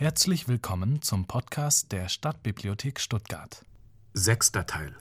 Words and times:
Herzlich 0.00 0.46
willkommen 0.46 1.02
zum 1.02 1.26
Podcast 1.26 1.90
der 1.90 2.08
Stadtbibliothek 2.08 3.00
Stuttgart. 3.00 3.64
Sechster 4.14 4.64
Teil. 4.64 4.96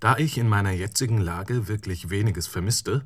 Da 0.00 0.16
ich 0.16 0.38
in 0.38 0.48
meiner 0.48 0.72
jetzigen 0.72 1.18
Lage 1.18 1.68
wirklich 1.68 2.10
weniges 2.10 2.48
vermisste, 2.48 3.04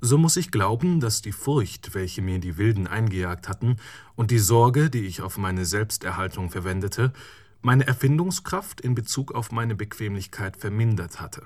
so 0.00 0.16
muss 0.16 0.38
ich 0.38 0.50
glauben, 0.50 1.00
dass 1.00 1.20
die 1.20 1.32
Furcht, 1.32 1.92
welche 1.92 2.22
mir 2.22 2.38
die 2.38 2.56
Wilden 2.56 2.86
eingejagt 2.86 3.46
hatten, 3.46 3.76
und 4.16 4.30
die 4.30 4.38
Sorge, 4.38 4.88
die 4.88 5.04
ich 5.04 5.20
auf 5.20 5.36
meine 5.36 5.66
Selbsterhaltung 5.66 6.48
verwendete, 6.48 7.12
meine 7.60 7.86
Erfindungskraft 7.86 8.80
in 8.80 8.94
Bezug 8.94 9.34
auf 9.34 9.52
meine 9.52 9.74
Bequemlichkeit 9.74 10.56
vermindert 10.56 11.20
hatte. 11.20 11.42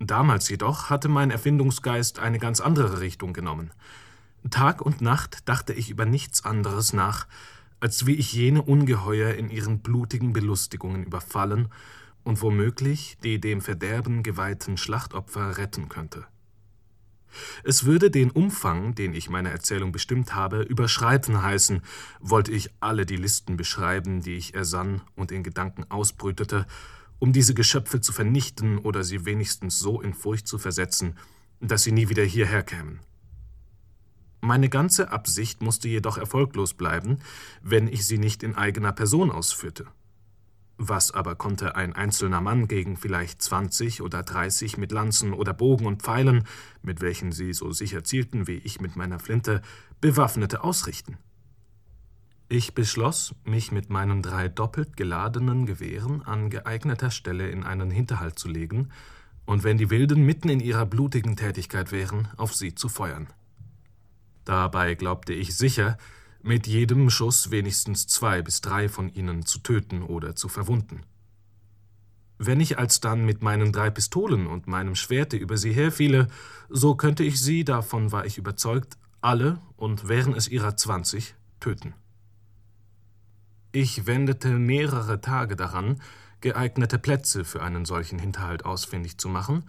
Damals 0.00 0.48
jedoch 0.48 0.90
hatte 0.90 1.08
mein 1.08 1.30
Erfindungsgeist 1.30 2.18
eine 2.18 2.40
ganz 2.40 2.58
andere 2.58 2.98
Richtung 2.98 3.32
genommen– 3.32 3.70
Tag 4.50 4.82
und 4.82 5.00
Nacht 5.00 5.48
dachte 5.48 5.72
ich 5.72 5.90
über 5.90 6.06
nichts 6.06 6.44
anderes 6.44 6.92
nach, 6.92 7.26
als 7.80 8.06
wie 8.06 8.14
ich 8.14 8.32
jene 8.32 8.62
Ungeheuer 8.62 9.34
in 9.34 9.50
ihren 9.50 9.80
blutigen 9.80 10.32
Belustigungen 10.32 11.04
überfallen 11.04 11.68
und 12.24 12.42
womöglich 12.42 13.18
die 13.22 13.40
dem 13.40 13.60
Verderben 13.60 14.22
geweihten 14.22 14.76
Schlachtopfer 14.76 15.56
retten 15.58 15.88
könnte. 15.88 16.26
Es 17.62 17.84
würde 17.84 18.10
den 18.10 18.30
Umfang, 18.30 18.94
den 18.94 19.14
ich 19.14 19.28
meiner 19.28 19.50
Erzählung 19.50 19.92
bestimmt 19.92 20.34
habe, 20.34 20.62
überschreiten 20.62 21.42
heißen, 21.42 21.82
wollte 22.20 22.52
ich 22.52 22.70
alle 22.80 23.06
die 23.06 23.16
Listen 23.16 23.56
beschreiben, 23.56 24.22
die 24.22 24.34
ich 24.34 24.54
ersann 24.54 25.02
und 25.14 25.30
in 25.30 25.42
Gedanken 25.42 25.84
ausbrütete, 25.90 26.66
um 27.18 27.32
diese 27.32 27.54
Geschöpfe 27.54 28.00
zu 28.00 28.12
vernichten 28.12 28.78
oder 28.78 29.04
sie 29.04 29.24
wenigstens 29.24 29.78
so 29.78 30.00
in 30.00 30.14
Furcht 30.14 30.46
zu 30.46 30.58
versetzen, 30.58 31.16
dass 31.60 31.82
sie 31.82 31.92
nie 31.92 32.08
wieder 32.08 32.24
hierher 32.24 32.62
kämen. 32.62 33.00
Meine 34.48 34.70
ganze 34.70 35.12
Absicht 35.12 35.60
musste 35.60 35.88
jedoch 35.88 36.16
erfolglos 36.16 36.72
bleiben, 36.72 37.18
wenn 37.60 37.86
ich 37.86 38.06
sie 38.06 38.16
nicht 38.16 38.42
in 38.42 38.54
eigener 38.54 38.92
Person 38.92 39.30
ausführte. 39.30 39.84
Was 40.78 41.10
aber 41.10 41.34
konnte 41.34 41.76
ein 41.76 41.92
einzelner 41.92 42.40
Mann 42.40 42.66
gegen 42.66 42.96
vielleicht 42.96 43.42
zwanzig 43.42 44.00
oder 44.00 44.22
dreißig 44.22 44.78
mit 44.78 44.90
Lanzen 44.90 45.34
oder 45.34 45.52
Bogen 45.52 45.84
und 45.84 46.00
Pfeilen, 46.00 46.44
mit 46.80 47.02
welchen 47.02 47.30
sie 47.30 47.52
so 47.52 47.72
sicher 47.72 48.04
zielten 48.04 48.46
wie 48.46 48.56
ich 48.56 48.80
mit 48.80 48.96
meiner 48.96 49.18
Flinte, 49.18 49.60
Bewaffnete 50.00 50.64
ausrichten? 50.64 51.18
Ich 52.48 52.72
beschloss, 52.72 53.34
mich 53.44 53.70
mit 53.70 53.90
meinen 53.90 54.22
drei 54.22 54.48
doppelt 54.48 54.96
geladenen 54.96 55.66
Gewehren 55.66 56.22
an 56.22 56.48
geeigneter 56.48 57.10
Stelle 57.10 57.50
in 57.50 57.64
einen 57.64 57.90
Hinterhalt 57.90 58.38
zu 58.38 58.48
legen 58.48 58.88
und 59.44 59.62
wenn 59.62 59.76
die 59.76 59.90
Wilden 59.90 60.24
mitten 60.24 60.48
in 60.48 60.60
ihrer 60.60 60.86
blutigen 60.86 61.36
Tätigkeit 61.36 61.92
wären, 61.92 62.28
auf 62.38 62.54
sie 62.54 62.74
zu 62.74 62.88
feuern. 62.88 63.26
Dabei 64.48 64.94
glaubte 64.94 65.34
ich 65.34 65.54
sicher, 65.54 65.98
mit 66.40 66.66
jedem 66.66 67.10
Schuss 67.10 67.50
wenigstens 67.50 68.06
zwei 68.06 68.40
bis 68.40 68.62
drei 68.62 68.88
von 68.88 69.10
ihnen 69.10 69.44
zu 69.44 69.58
töten 69.58 70.02
oder 70.02 70.34
zu 70.36 70.48
verwunden. 70.48 71.02
Wenn 72.38 72.58
ich 72.58 72.78
alsdann 72.78 73.26
mit 73.26 73.42
meinen 73.42 73.72
drei 73.72 73.90
Pistolen 73.90 74.46
und 74.46 74.66
meinem 74.66 74.94
Schwerte 74.94 75.36
über 75.36 75.58
sie 75.58 75.72
herfiele, 75.72 76.28
so 76.70 76.94
könnte 76.94 77.24
ich 77.24 77.38
sie, 77.38 77.62
davon 77.62 78.10
war 78.10 78.24
ich 78.24 78.38
überzeugt, 78.38 78.96
alle, 79.20 79.60
und 79.76 80.08
wären 80.08 80.32
es 80.32 80.48
ihrer 80.48 80.78
zwanzig, 80.78 81.34
töten. 81.60 81.92
Ich 83.70 84.06
wendete 84.06 84.48
mehrere 84.48 85.20
Tage 85.20 85.56
daran, 85.56 86.00
geeignete 86.40 86.98
Plätze 86.98 87.44
für 87.44 87.62
einen 87.62 87.84
solchen 87.84 88.18
Hinterhalt 88.18 88.64
ausfindig 88.64 89.18
zu 89.18 89.28
machen 89.28 89.64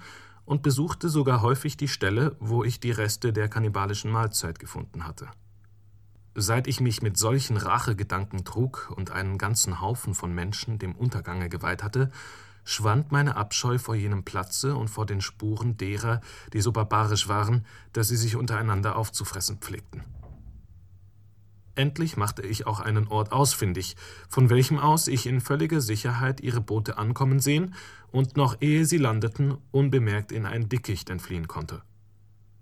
und 0.49 0.63
besuchte 0.63 1.09
sogar 1.09 1.43
häufig 1.43 1.77
die 1.77 1.87
Stelle, 1.87 2.35
wo 2.39 2.63
ich 2.63 2.79
die 2.79 2.89
Reste 2.89 3.31
der 3.31 3.49
kannibalischen 3.49 4.09
Mahlzeit 4.09 4.57
gefunden 4.57 5.05
hatte. 5.05 5.27
Seit 6.33 6.65
ich 6.65 6.81
mich 6.81 7.03
mit 7.03 7.17
solchen 7.17 7.55
Rachegedanken 7.55 8.43
trug 8.45 8.91
und 8.95 9.11
einen 9.11 9.37
ganzen 9.37 9.79
Haufen 9.79 10.15
von 10.15 10.33
Menschen 10.33 10.79
dem 10.79 10.95
Untergange 10.95 11.49
geweiht 11.49 11.83
hatte, 11.83 12.09
schwand 12.63 13.11
meine 13.11 13.35
Abscheu 13.35 13.77
vor 13.77 13.93
jenem 13.93 14.23
Platze 14.23 14.75
und 14.75 14.87
vor 14.87 15.05
den 15.05 15.21
Spuren 15.21 15.77
derer, 15.77 16.19
die 16.51 16.61
so 16.61 16.71
barbarisch 16.71 17.27
waren, 17.27 17.63
dass 17.93 18.07
sie 18.07 18.17
sich 18.17 18.35
untereinander 18.35 18.95
aufzufressen 18.95 19.59
pflegten. 19.59 20.03
Endlich 21.79 22.17
machte 22.17 22.41
ich 22.41 22.67
auch 22.67 22.81
einen 22.81 23.07
Ort 23.07 23.31
ausfindig, 23.31 23.95
von 24.27 24.49
welchem 24.49 24.77
aus 24.77 25.07
ich 25.07 25.25
in 25.25 25.39
völliger 25.39 25.79
Sicherheit 25.79 26.41
ihre 26.41 26.59
Boote 26.59 26.97
ankommen 26.97 27.39
sehen 27.39 27.73
und 28.11 28.35
noch 28.35 28.57
ehe 28.59 28.85
sie 28.85 28.97
landeten, 28.97 29.55
unbemerkt 29.71 30.33
in 30.33 30.45
ein 30.45 30.67
Dickicht 30.67 31.09
entfliehen 31.09 31.47
konnte. 31.47 31.81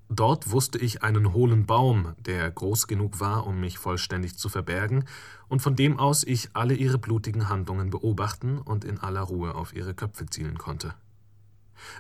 Dort 0.08 0.52
wusste 0.52 0.78
ich 0.78 1.02
einen 1.02 1.34
hohlen 1.34 1.66
Baum, 1.66 2.14
der 2.20 2.52
groß 2.52 2.86
genug 2.86 3.20
war, 3.20 3.48
um 3.48 3.60
mich 3.60 3.80
vollständig 3.80 4.38
zu 4.38 4.50
verbergen, 4.50 5.06
und 5.48 5.64
von 5.64 5.76
dem 5.76 5.98
aus 5.98 6.24
ich 6.24 6.52
alle 6.54 6.76
ihre 6.76 7.00
blutigen 7.00 7.50
Handlungen 7.50 7.90
beobachten 7.90 8.60
und 8.60 8.86
in 8.86 9.00
aller 9.00 9.22
Ruhe 9.22 9.56
auf 9.56 9.74
ihre 9.74 9.96
Köpfe 9.96 10.28
zielen 10.28 10.60
konnte. 10.60 10.94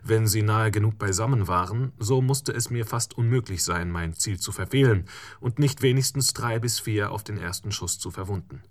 Wenn 0.03 0.27
sie 0.27 0.41
nahe 0.41 0.71
genug 0.71 0.97
beisammen 0.97 1.47
waren, 1.47 1.91
so 1.99 2.21
musste 2.21 2.53
es 2.53 2.69
mir 2.69 2.85
fast 2.85 3.17
unmöglich 3.17 3.63
sein, 3.63 3.91
mein 3.91 4.13
Ziel 4.13 4.39
zu 4.39 4.51
verfehlen 4.51 5.05
und 5.39 5.59
nicht 5.59 5.81
wenigstens 5.81 6.33
drei 6.33 6.59
bis 6.59 6.79
vier 6.79 7.11
auf 7.11 7.23
den 7.23 7.37
ersten 7.37 7.71
Schuss 7.71 7.99
zu 7.99 8.11
verwunden. 8.11 8.61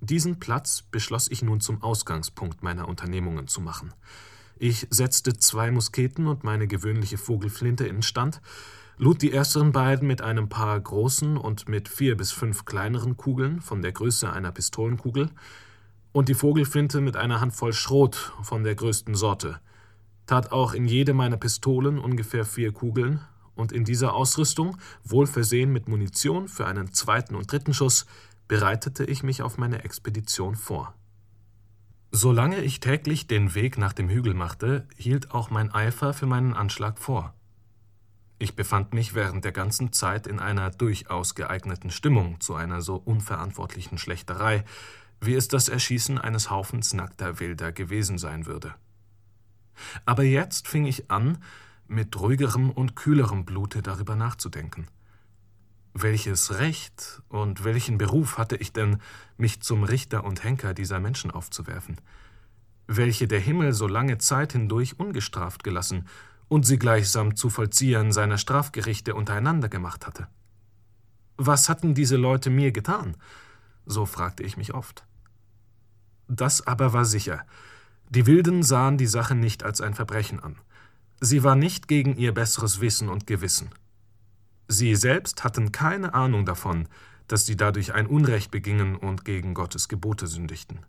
Diesen 0.00 0.38
Platz 0.38 0.82
beschloss 0.82 1.30
ich 1.30 1.42
nun 1.42 1.60
zum 1.60 1.82
Ausgangspunkt 1.82 2.62
meiner 2.62 2.88
Unternehmungen 2.88 3.48
zu 3.48 3.62
machen. 3.62 3.94
Ich 4.56 4.86
setzte 4.90 5.36
zwei 5.38 5.70
Musketen 5.70 6.26
und 6.26 6.44
meine 6.44 6.66
gewöhnliche 6.66 7.16
Vogelflinte 7.16 7.86
instand, 7.86 8.42
lud 8.98 9.22
die 9.22 9.32
ersteren 9.32 9.72
beiden 9.72 10.06
mit 10.06 10.20
einem 10.20 10.48
paar 10.48 10.78
großen 10.78 11.36
und 11.36 11.68
mit 11.68 11.88
vier 11.88 12.16
bis 12.16 12.32
fünf 12.32 12.64
kleineren 12.64 13.16
Kugeln 13.16 13.60
von 13.62 13.82
der 13.82 13.92
Größe 13.92 14.30
einer 14.30 14.52
Pistolenkugel 14.52 15.30
und 16.12 16.28
die 16.28 16.34
Vogelflinte 16.34 17.00
mit 17.00 17.16
einer 17.16 17.40
Handvoll 17.40 17.72
Schrot 17.72 18.34
von 18.42 18.62
der 18.62 18.74
größten 18.74 19.14
Sorte– 19.14 19.60
tat 20.26 20.52
auch 20.52 20.74
in 20.74 20.86
jede 20.86 21.14
meiner 21.14 21.36
Pistolen 21.36 21.98
ungefähr 21.98 22.44
vier 22.44 22.72
Kugeln, 22.72 23.20
und 23.54 23.72
in 23.72 23.84
dieser 23.84 24.14
Ausrüstung, 24.14 24.76
wohl 25.04 25.26
versehen 25.26 25.72
mit 25.72 25.88
Munition 25.88 26.48
für 26.48 26.66
einen 26.66 26.92
zweiten 26.92 27.34
und 27.34 27.50
dritten 27.50 27.72
Schuss, 27.72 28.06
bereitete 28.48 29.04
ich 29.04 29.22
mich 29.22 29.42
auf 29.42 29.58
meine 29.58 29.84
Expedition 29.84 30.56
vor. 30.56 30.94
Solange 32.10 32.60
ich 32.60 32.80
täglich 32.80 33.26
den 33.26 33.54
Weg 33.54 33.78
nach 33.78 33.92
dem 33.92 34.08
Hügel 34.08 34.34
machte, 34.34 34.86
hielt 34.96 35.32
auch 35.32 35.50
mein 35.50 35.72
Eifer 35.72 36.12
für 36.12 36.26
meinen 36.26 36.54
Anschlag 36.54 36.98
vor. 36.98 37.34
Ich 38.38 38.56
befand 38.56 38.92
mich 38.92 39.14
während 39.14 39.44
der 39.44 39.52
ganzen 39.52 39.92
Zeit 39.92 40.26
in 40.26 40.38
einer 40.38 40.70
durchaus 40.70 41.34
geeigneten 41.34 41.90
Stimmung 41.90 42.40
zu 42.40 42.54
einer 42.54 42.82
so 42.82 42.96
unverantwortlichen 42.96 43.98
Schlächterei, 43.98 44.64
wie 45.20 45.34
es 45.34 45.48
das 45.48 45.68
Erschießen 45.68 46.18
eines 46.18 46.50
Haufens 46.50 46.92
nackter 46.92 47.40
Wilder 47.40 47.72
gewesen 47.72 48.18
sein 48.18 48.46
würde. 48.46 48.74
Aber 50.04 50.22
jetzt 50.22 50.68
fing 50.68 50.86
ich 50.86 51.10
an, 51.10 51.38
mit 51.86 52.18
ruhigerem 52.18 52.70
und 52.70 52.96
kühlerem 52.96 53.44
Blute 53.44 53.82
darüber 53.82 54.16
nachzudenken. 54.16 54.86
Welches 55.92 56.58
Recht 56.58 57.22
und 57.28 57.62
welchen 57.62 57.98
Beruf 57.98 58.38
hatte 58.38 58.56
ich 58.56 58.72
denn, 58.72 58.98
mich 59.36 59.60
zum 59.60 59.84
Richter 59.84 60.24
und 60.24 60.42
Henker 60.42 60.74
dieser 60.74 60.98
Menschen 60.98 61.30
aufzuwerfen, 61.30 62.00
welche 62.86 63.28
der 63.28 63.40
Himmel 63.40 63.72
so 63.72 63.86
lange 63.86 64.18
Zeit 64.18 64.52
hindurch 64.52 64.98
ungestraft 64.98 65.62
gelassen 65.62 66.08
und 66.48 66.66
sie 66.66 66.78
gleichsam 66.78 67.36
zu 67.36 67.48
Vollziehern 67.48 68.12
seiner 68.12 68.38
Strafgerichte 68.38 69.14
untereinander 69.14 69.68
gemacht 69.68 70.06
hatte? 70.06 70.26
Was 71.36 71.68
hatten 71.68 71.94
diese 71.94 72.16
Leute 72.16 72.50
mir 72.50 72.72
getan? 72.72 73.16
So 73.86 74.06
fragte 74.06 74.42
ich 74.42 74.56
mich 74.56 74.74
oft. 74.74 75.04
Das 76.28 76.66
aber 76.66 76.92
war 76.92 77.04
sicher, 77.04 77.44
die 78.10 78.26
Wilden 78.26 78.62
sahen 78.62 78.98
die 78.98 79.06
Sache 79.06 79.34
nicht 79.34 79.62
als 79.62 79.80
ein 79.80 79.94
Verbrechen 79.94 80.40
an. 80.40 80.56
Sie 81.20 81.42
war 81.42 81.56
nicht 81.56 81.88
gegen 81.88 82.16
ihr 82.16 82.34
besseres 82.34 82.80
Wissen 82.80 83.08
und 83.08 83.26
Gewissen. 83.26 83.70
Sie 84.68 84.94
selbst 84.94 85.44
hatten 85.44 85.72
keine 85.72 86.14
Ahnung 86.14 86.44
davon, 86.44 86.88
dass 87.28 87.46
sie 87.46 87.56
dadurch 87.56 87.94
ein 87.94 88.06
Unrecht 88.06 88.50
begingen 88.50 88.96
und 88.96 89.24
gegen 89.24 89.54
Gottes 89.54 89.88
Gebote 89.88 90.26
sündigten. 90.26 90.80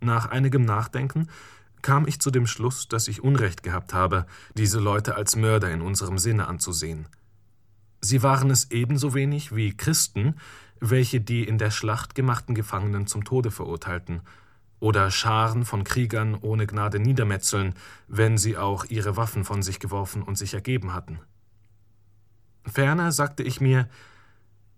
Nach 0.00 0.26
einigem 0.26 0.62
Nachdenken 0.64 1.28
kam 1.82 2.06
ich 2.06 2.20
zu 2.20 2.30
dem 2.30 2.46
Schluss, 2.46 2.88
dass 2.88 3.08
ich 3.08 3.22
Unrecht 3.22 3.62
gehabt 3.62 3.94
habe, 3.94 4.26
diese 4.54 4.80
Leute 4.80 5.14
als 5.14 5.36
Mörder 5.36 5.70
in 5.70 5.82
unserem 5.82 6.18
Sinne 6.18 6.48
anzusehen. 6.48 7.06
Sie 8.00 8.22
waren 8.22 8.50
es 8.50 8.70
ebenso 8.70 9.14
wenig 9.14 9.54
wie 9.54 9.76
Christen, 9.76 10.34
welche 10.80 11.20
die 11.20 11.44
in 11.44 11.58
der 11.58 11.70
Schlacht 11.70 12.14
gemachten 12.14 12.54
Gefangenen 12.54 13.06
zum 13.06 13.24
Tode 13.24 13.50
verurteilten 13.50 14.20
oder 14.80 15.10
Scharen 15.10 15.64
von 15.64 15.84
Kriegern 15.84 16.34
ohne 16.34 16.66
Gnade 16.66 16.98
niedermetzeln, 16.98 17.74
wenn 18.08 18.38
sie 18.38 18.56
auch 18.56 18.84
ihre 18.84 19.16
Waffen 19.16 19.44
von 19.44 19.62
sich 19.62 19.80
geworfen 19.80 20.22
und 20.22 20.36
sich 20.36 20.54
ergeben 20.54 20.92
hatten. 20.92 21.20
Ferner 22.64 23.12
sagte 23.12 23.42
ich 23.42 23.60
mir, 23.60 23.88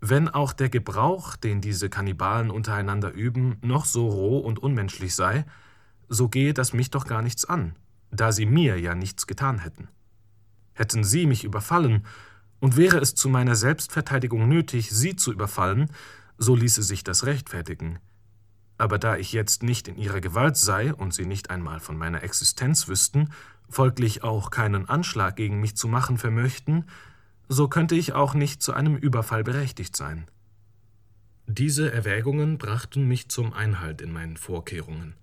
wenn 0.01 0.29
auch 0.29 0.53
der 0.53 0.69
Gebrauch, 0.69 1.35
den 1.35 1.59
diese 1.59 1.89
Kannibalen 1.89 2.51
untereinander 2.51 3.11
üben, 3.11 3.57
noch 3.61 3.85
so 3.85 4.07
roh 4.07 4.39
und 4.39 4.59
unmenschlich 4.59 5.13
sei, 5.13 5.45
so 6.07 6.29
gehe 6.29 6.53
das 6.53 6.73
mich 6.73 6.89
doch 6.89 7.05
gar 7.05 7.21
nichts 7.21 7.45
an, 7.45 7.75
da 8.09 8.31
sie 8.31 8.45
mir 8.45 8.79
ja 8.79 8.95
nichts 8.95 9.27
getan 9.27 9.59
hätten. 9.59 9.89
Hätten 10.73 11.03
sie 11.03 11.25
mich 11.25 11.43
überfallen 11.43 12.05
Und 12.61 12.75
wäre 12.75 12.97
es 12.97 13.15
zu 13.15 13.29
meiner 13.29 13.55
Selbstverteidigung 13.55 14.49
nötig, 14.49 14.89
sie 14.89 15.15
zu 15.15 15.31
überfallen, 15.31 15.89
so 16.37 16.55
ließe 16.55 16.83
sich 16.83 17.05
das 17.05 17.25
rechtfertigen. 17.25 17.99
Aber 18.79 18.97
da 18.97 19.17
ich 19.17 19.33
jetzt 19.33 19.61
nicht 19.61 19.89
in 19.89 19.97
ihrer 19.97 20.21
Gewalt 20.21 20.55
sei 20.55 20.93
und 20.93 21.13
sie 21.13 21.25
nicht 21.25 21.49
einmal 21.49 21.81
von 21.81 21.97
meiner 21.97 22.23
Existenz 22.23 22.87
wüssten, 22.87 23.29
folglich 23.69 24.23
auch 24.23 24.51
keinen 24.51 24.87
Anschlag 24.87 25.35
gegen 25.35 25.59
mich 25.59 25.75
zu 25.75 25.89
machen 25.89 26.17
vermöchten, 26.17 26.85
so 27.49 27.67
könnte 27.67 27.95
ich 27.95 28.13
auch 28.13 28.33
nicht 28.33 28.63
zu 28.63 28.73
einem 28.73 28.95
Überfall 28.95 29.43
berechtigt 29.43 29.97
sein. 29.97 30.27
Diese 31.45 31.91
Erwägungen 31.91 32.57
brachten 32.57 33.05
mich 33.05 33.27
zum 33.27 33.51
Einhalt 33.51 34.01
in 34.01 34.13
meinen 34.13 34.37
Vorkehrungen. 34.37 35.13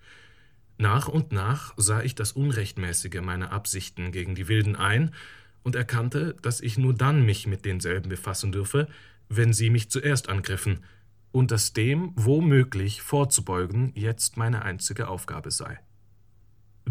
Nach 0.77 1.09
und 1.09 1.33
nach 1.33 1.73
sah 1.79 2.03
ich 2.03 2.15
das 2.15 2.33
Unrechtmäßige 2.33 3.23
meiner 3.23 3.53
Absichten 3.53 4.13
gegen 4.13 4.35
die 4.35 4.49
Wilden 4.49 4.77
ein 4.77 5.15
und 5.63 5.77
erkannte, 5.77 6.37
dass 6.43 6.61
ich 6.61 6.77
nur 6.77 6.93
dann 6.93 7.25
mich 7.25 7.47
mit 7.47 7.65
denselben 7.65 8.11
befassen 8.11 8.53
dürfe, 8.53 8.87
wenn 9.31 9.55
sie 9.55 9.71
mich 9.71 9.89
zuerst 9.91 10.29
angriffen, 10.29 10.81
und 11.37 11.51
dass 11.51 11.75
dem 11.75 12.13
womöglich 12.17 13.03
vorzubeugen 13.03 13.93
jetzt 13.95 14.39
meine 14.39 14.63
einzige 14.63 15.09
Aufgabe 15.09 15.51
sei. 15.51 15.79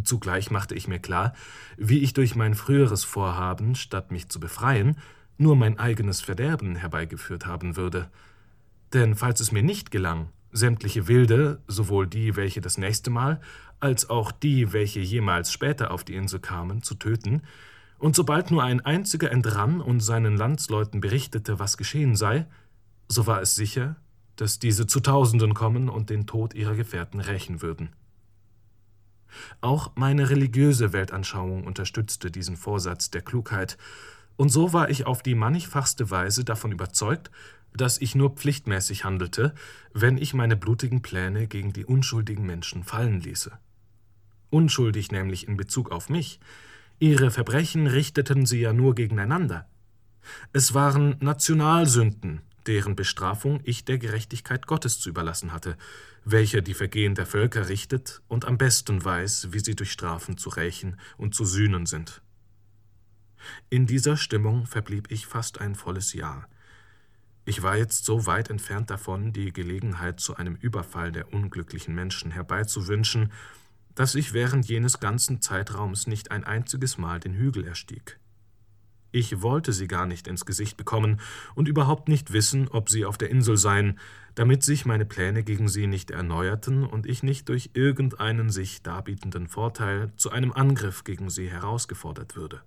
Zugleich 0.03 0.51
machte 0.51 0.75
ich 0.75 0.87
mir 0.87 0.99
klar, 0.99 1.33
wie 1.77 2.03
ich 2.03 2.13
durch 2.13 2.35
mein 2.35 2.53
früheres 2.53 3.03
Vorhaben, 3.03 3.73
statt 3.73 4.11
mich 4.11 4.29
zu 4.29 4.39
befreien, 4.39 4.99
nur 5.39 5.55
mein 5.55 5.79
eigenes 5.79 6.21
Verderben 6.21 6.75
herbeigeführt 6.75 7.47
haben 7.47 7.75
würde. 7.75 8.11
Denn 8.93 9.15
falls 9.15 9.39
es 9.39 9.51
mir 9.51 9.63
nicht 9.63 9.89
gelang, 9.89 10.29
sämtliche 10.51 11.07
Wilde, 11.07 11.63
sowohl 11.67 12.05
die, 12.05 12.35
welche 12.35 12.61
das 12.61 12.77
nächste 12.77 13.09
Mal, 13.09 13.41
als 13.79 14.11
auch 14.11 14.31
die, 14.31 14.73
welche 14.73 14.99
jemals 14.99 15.51
später 15.51 15.89
auf 15.89 16.03
die 16.03 16.13
Insel 16.13 16.39
kamen, 16.39 16.83
zu 16.83 16.93
töten, 16.93 17.41
und 17.97 18.15
sobald 18.15 18.51
nur 18.51 18.61
ein 18.61 18.81
einziger 18.81 19.31
entrann 19.31 19.81
und 19.81 20.01
seinen 20.01 20.37
Landsleuten 20.37 21.01
berichtete, 21.01 21.57
was 21.57 21.77
geschehen 21.77 22.15
sei, 22.15 22.45
so 23.07 23.25
war 23.25 23.41
es 23.41 23.55
sicher, 23.55 23.95
dass 24.35 24.59
diese 24.59 24.87
zu 24.87 24.99
Tausenden 24.99 25.53
kommen 25.53 25.89
und 25.89 26.09
den 26.09 26.27
Tod 26.27 26.53
ihrer 26.53 26.75
Gefährten 26.75 27.19
rächen 27.19 27.61
würden. 27.61 27.89
Auch 29.61 29.91
meine 29.95 30.29
religiöse 30.29 30.93
Weltanschauung 30.93 31.65
unterstützte 31.65 32.31
diesen 32.31 32.57
Vorsatz 32.57 33.11
der 33.11 33.21
Klugheit, 33.21 33.77
und 34.37 34.49
so 34.49 34.73
war 34.73 34.89
ich 34.89 35.05
auf 35.05 35.23
die 35.23 35.35
mannigfachste 35.35 36.11
Weise 36.11 36.43
davon 36.43 36.73
überzeugt, 36.73 37.31
dass 37.73 37.99
ich 37.99 38.15
nur 38.15 38.31
pflichtmäßig 38.31 39.03
handelte, 39.03 39.53
wenn 39.93 40.17
ich 40.17 40.33
meine 40.33 40.55
blutigen 40.55 41.01
Pläne 41.01 41.47
gegen 41.47 41.73
die 41.73 41.85
unschuldigen 41.85 42.45
Menschen 42.45 42.83
fallen 42.83 43.21
ließe. 43.21 43.51
Unschuldig 44.49 45.11
nämlich 45.11 45.47
in 45.47 45.57
Bezug 45.57 45.91
auf 45.91 46.09
mich. 46.09 46.39
Ihre 46.99 47.31
Verbrechen 47.31 47.87
richteten 47.87 48.45
sie 48.45 48.61
ja 48.61 48.71
nur 48.71 48.95
gegeneinander. 48.95 49.67
Es 50.53 50.73
waren 50.73 51.17
Nationalsünden, 51.19 52.41
deren 52.67 52.95
Bestrafung 52.95 53.59
ich 53.63 53.85
der 53.85 53.97
Gerechtigkeit 53.97 54.67
Gottes 54.67 54.99
zu 54.99 55.09
überlassen 55.09 55.51
hatte, 55.51 55.77
welcher 56.23 56.61
die 56.61 56.73
Vergehen 56.73 57.15
der 57.15 57.25
Völker 57.25 57.69
richtet 57.69 58.21
und 58.27 58.45
am 58.45 58.57
besten 58.57 59.03
weiß, 59.03 59.49
wie 59.51 59.59
sie 59.59 59.75
durch 59.75 59.91
Strafen 59.91 60.37
zu 60.37 60.49
rächen 60.49 60.99
und 61.17 61.35
zu 61.35 61.45
sühnen 61.45 61.85
sind. 61.85 62.21
In 63.69 63.85
dieser 63.85 64.17
Stimmung 64.17 64.65
verblieb 64.65 65.11
ich 65.11 65.27
fast 65.27 65.61
ein 65.61 65.75
volles 65.75 66.13
Jahr. 66.13 66.47
Ich 67.45 67.61
war 67.61 67.77
jetzt 67.77 68.05
so 68.05 68.25
weit 68.25 68.49
entfernt 68.49 68.89
davon, 68.89 69.31
die 69.31 69.53
Gelegenheit 69.53 70.19
zu 70.19 70.35
einem 70.35 70.55
Überfall 70.55 71.11
der 71.11 71.31
unglücklichen 71.31 71.93
Menschen 71.93 72.31
herbeizuwünschen, 72.31 73.31
dass 73.93 74.15
ich 74.15 74.33
während 74.33 74.67
jenes 74.67 74.99
ganzen 74.99 75.41
Zeitraums 75.41 76.07
nicht 76.07 76.31
ein 76.31 76.43
einziges 76.43 76.97
Mal 76.97 77.19
den 77.19 77.33
Hügel 77.33 77.65
erstieg. 77.65 78.19
Ich 79.15 79.41
wollte 79.41 79.71
sie 79.71 79.87
gar 79.87 80.07
nicht 80.07 80.27
ins 80.27 80.45
Gesicht 80.45 80.75
bekommen 80.75 81.21
und 81.53 81.69
überhaupt 81.69 82.09
nicht 82.09 82.33
wissen, 82.33 82.67
ob 82.67 82.89
sie 82.89 83.05
auf 83.05 83.17
der 83.17 83.29
Insel 83.29 83.55
seien, 83.55 83.97
damit 84.35 84.61
sich 84.61 84.85
meine 84.85 85.05
Pläne 85.05 85.41
gegen 85.41 85.69
sie 85.69 85.87
nicht 85.87 86.11
erneuerten 86.11 86.83
und 86.83 87.05
ich 87.05 87.23
nicht 87.23 87.47
durch 87.47 87.69
irgendeinen 87.73 88.49
sich 88.49 88.83
darbietenden 88.83 89.47
Vorteil 89.47 90.11
zu 90.17 90.31
einem 90.31 90.51
Angriff 90.51 91.05
gegen 91.05 91.29
sie 91.29 91.49
herausgefordert 91.49 92.35
würde. 92.35 92.61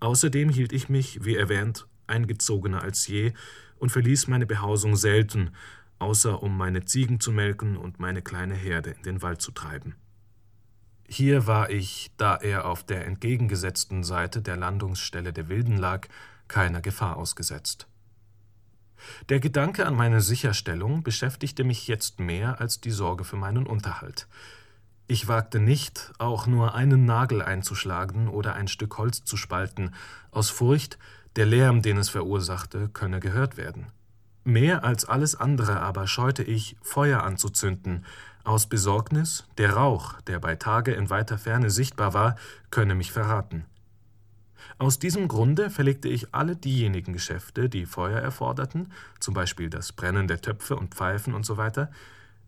Außerdem 0.00 0.48
hielt 0.48 0.72
ich 0.72 0.88
mich, 0.88 1.22
wie 1.22 1.36
erwähnt, 1.36 1.86
eingezogener 2.06 2.80
als 2.80 3.06
je 3.06 3.34
und 3.76 3.92
verließ 3.92 4.26
meine 4.28 4.46
Behausung 4.46 4.96
selten, 4.96 5.50
außer 5.98 6.42
um 6.42 6.56
meine 6.56 6.86
Ziegen 6.86 7.20
zu 7.20 7.30
melken 7.30 7.76
und 7.76 8.00
meine 8.00 8.22
kleine 8.22 8.54
Herde 8.54 8.92
in 8.92 9.02
den 9.02 9.20
Wald 9.20 9.42
zu 9.42 9.52
treiben. 9.52 9.96
Hier 11.06 11.46
war 11.46 11.70
ich, 11.70 12.10
da 12.16 12.36
er 12.36 12.64
auf 12.64 12.82
der 12.82 13.06
entgegengesetzten 13.06 14.04
Seite 14.04 14.40
der 14.40 14.56
Landungsstelle 14.56 15.32
der 15.32 15.48
Wilden 15.48 15.76
lag, 15.76 16.08
keiner 16.48 16.80
Gefahr 16.80 17.16
ausgesetzt. 17.16 17.86
Der 19.28 19.40
Gedanke 19.40 19.86
an 19.86 19.94
meine 19.94 20.20
Sicherstellung 20.20 21.02
beschäftigte 21.02 21.64
mich 21.64 21.88
jetzt 21.88 22.20
mehr 22.20 22.60
als 22.60 22.80
die 22.80 22.90
Sorge 22.90 23.24
für 23.24 23.36
meinen 23.36 23.66
Unterhalt. 23.66 24.28
Ich 25.06 25.28
wagte 25.28 25.60
nicht, 25.60 26.12
auch 26.18 26.46
nur 26.46 26.74
einen 26.74 27.04
Nagel 27.04 27.42
einzuschlagen 27.42 28.28
oder 28.28 28.54
ein 28.54 28.68
Stück 28.68 28.96
Holz 28.96 29.22
zu 29.24 29.36
spalten, 29.36 29.94
aus 30.30 30.48
Furcht, 30.48 30.98
der 31.36 31.44
Lärm, 31.44 31.82
den 31.82 31.98
es 31.98 32.08
verursachte, 32.08 32.88
könne 32.88 33.20
gehört 33.20 33.58
werden. 33.58 33.88
Mehr 34.44 34.84
als 34.84 35.06
alles 35.06 35.34
andere 35.34 35.80
aber 35.80 36.06
scheute 36.06 36.42
ich, 36.42 36.76
Feuer 36.82 37.22
anzuzünden, 37.22 38.04
aus 38.44 38.66
Besorgnis, 38.66 39.46
der 39.56 39.72
Rauch, 39.72 40.20
der 40.22 40.38
bei 40.38 40.54
Tage 40.54 40.92
in 40.92 41.08
weiter 41.08 41.38
Ferne 41.38 41.70
sichtbar 41.70 42.12
war, 42.12 42.36
könne 42.70 42.94
mich 42.94 43.10
verraten. 43.10 43.64
Aus 44.76 44.98
diesem 44.98 45.28
Grunde 45.28 45.70
verlegte 45.70 46.08
ich 46.08 46.34
alle 46.34 46.56
diejenigen 46.56 47.14
Geschäfte, 47.14 47.70
die 47.70 47.86
Feuer 47.86 48.20
erforderten, 48.20 48.92
zum 49.18 49.32
Beispiel 49.32 49.70
das 49.70 49.92
Brennen 49.92 50.28
der 50.28 50.42
Töpfe 50.42 50.76
und 50.76 50.94
Pfeifen 50.94 51.34
usw., 51.34 51.70
so 51.74 51.86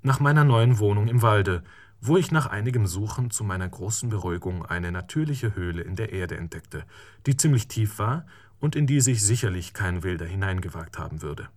nach 0.03 0.21
meiner 0.21 0.45
neuen 0.45 0.79
Wohnung 0.79 1.09
im 1.09 1.23
Walde, 1.23 1.65
wo 2.01 2.19
ich 2.19 2.31
nach 2.31 2.47
einigem 2.47 2.87
Suchen 2.87 3.31
zu 3.31 3.43
meiner 3.43 3.69
großen 3.69 4.11
Beruhigung 4.11 4.67
eine 4.67 4.93
natürliche 4.93 5.55
Höhle 5.55 5.83
in 5.83 5.97
der 5.97 6.13
Erde 6.13 6.37
entdeckte, 6.37 6.85
die 7.25 7.37
ziemlich 7.37 7.69
tief 7.69 7.99
war 7.99 8.27
und 8.61 8.77
in 8.77 8.87
die 8.87 9.01
sich 9.01 9.25
sicherlich 9.25 9.73
kein 9.73 10.03
Wilder 10.03 10.27
hineingewagt 10.27 10.99
haben 10.99 11.23
würde. 11.23 11.49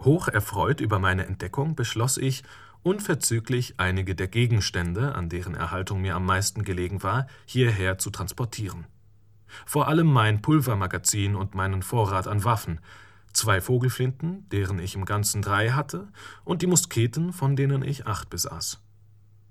Hoch 0.00 0.28
erfreut 0.28 0.80
über 0.80 0.98
meine 0.98 1.26
Entdeckung 1.26 1.74
beschloss 1.74 2.16
ich, 2.16 2.44
unverzüglich 2.82 3.74
einige 3.78 4.14
der 4.14 4.28
Gegenstände, 4.28 5.14
an 5.14 5.28
deren 5.28 5.54
Erhaltung 5.54 6.00
mir 6.00 6.14
am 6.14 6.24
meisten 6.24 6.62
gelegen 6.62 7.02
war, 7.02 7.26
hierher 7.46 7.98
zu 7.98 8.10
transportieren. 8.10 8.86
Vor 9.66 9.88
allem 9.88 10.06
mein 10.06 10.42
Pulvermagazin 10.42 11.34
und 11.34 11.54
meinen 11.54 11.82
Vorrat 11.82 12.28
an 12.28 12.44
Waffen, 12.44 12.80
zwei 13.32 13.60
Vogelflinten, 13.60 14.48
deren 14.50 14.78
ich 14.78 14.94
im 14.94 15.04
Ganzen 15.04 15.42
drei 15.42 15.70
hatte, 15.70 16.08
und 16.44 16.62
die 16.62 16.66
Musketen, 16.66 17.32
von 17.32 17.56
denen 17.56 17.82
ich 17.82 18.06
acht 18.06 18.30
besaß. 18.30 18.80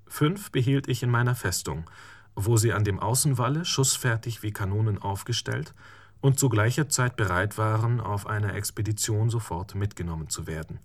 Fünf 0.06 0.50
behielt 0.50 0.88
ich 0.88 1.02
in 1.02 1.10
meiner 1.10 1.34
Festung, 1.34 1.88
wo 2.34 2.56
sie 2.56 2.72
an 2.72 2.84
dem 2.84 2.98
Außenwalle 2.98 3.64
schussfertig 3.64 4.42
wie 4.42 4.52
Kanonen 4.52 4.98
aufgestellt 4.98 5.74
und 6.20 6.38
zu 6.38 6.48
gleicher 6.48 6.88
Zeit 6.88 7.16
bereit 7.16 7.58
waren, 7.58 8.00
auf 8.00 8.26
einer 8.26 8.54
Expedition 8.54 9.30
sofort 9.30 9.74
mitgenommen 9.74 10.28
zu 10.28 10.46
werden. 10.46 10.80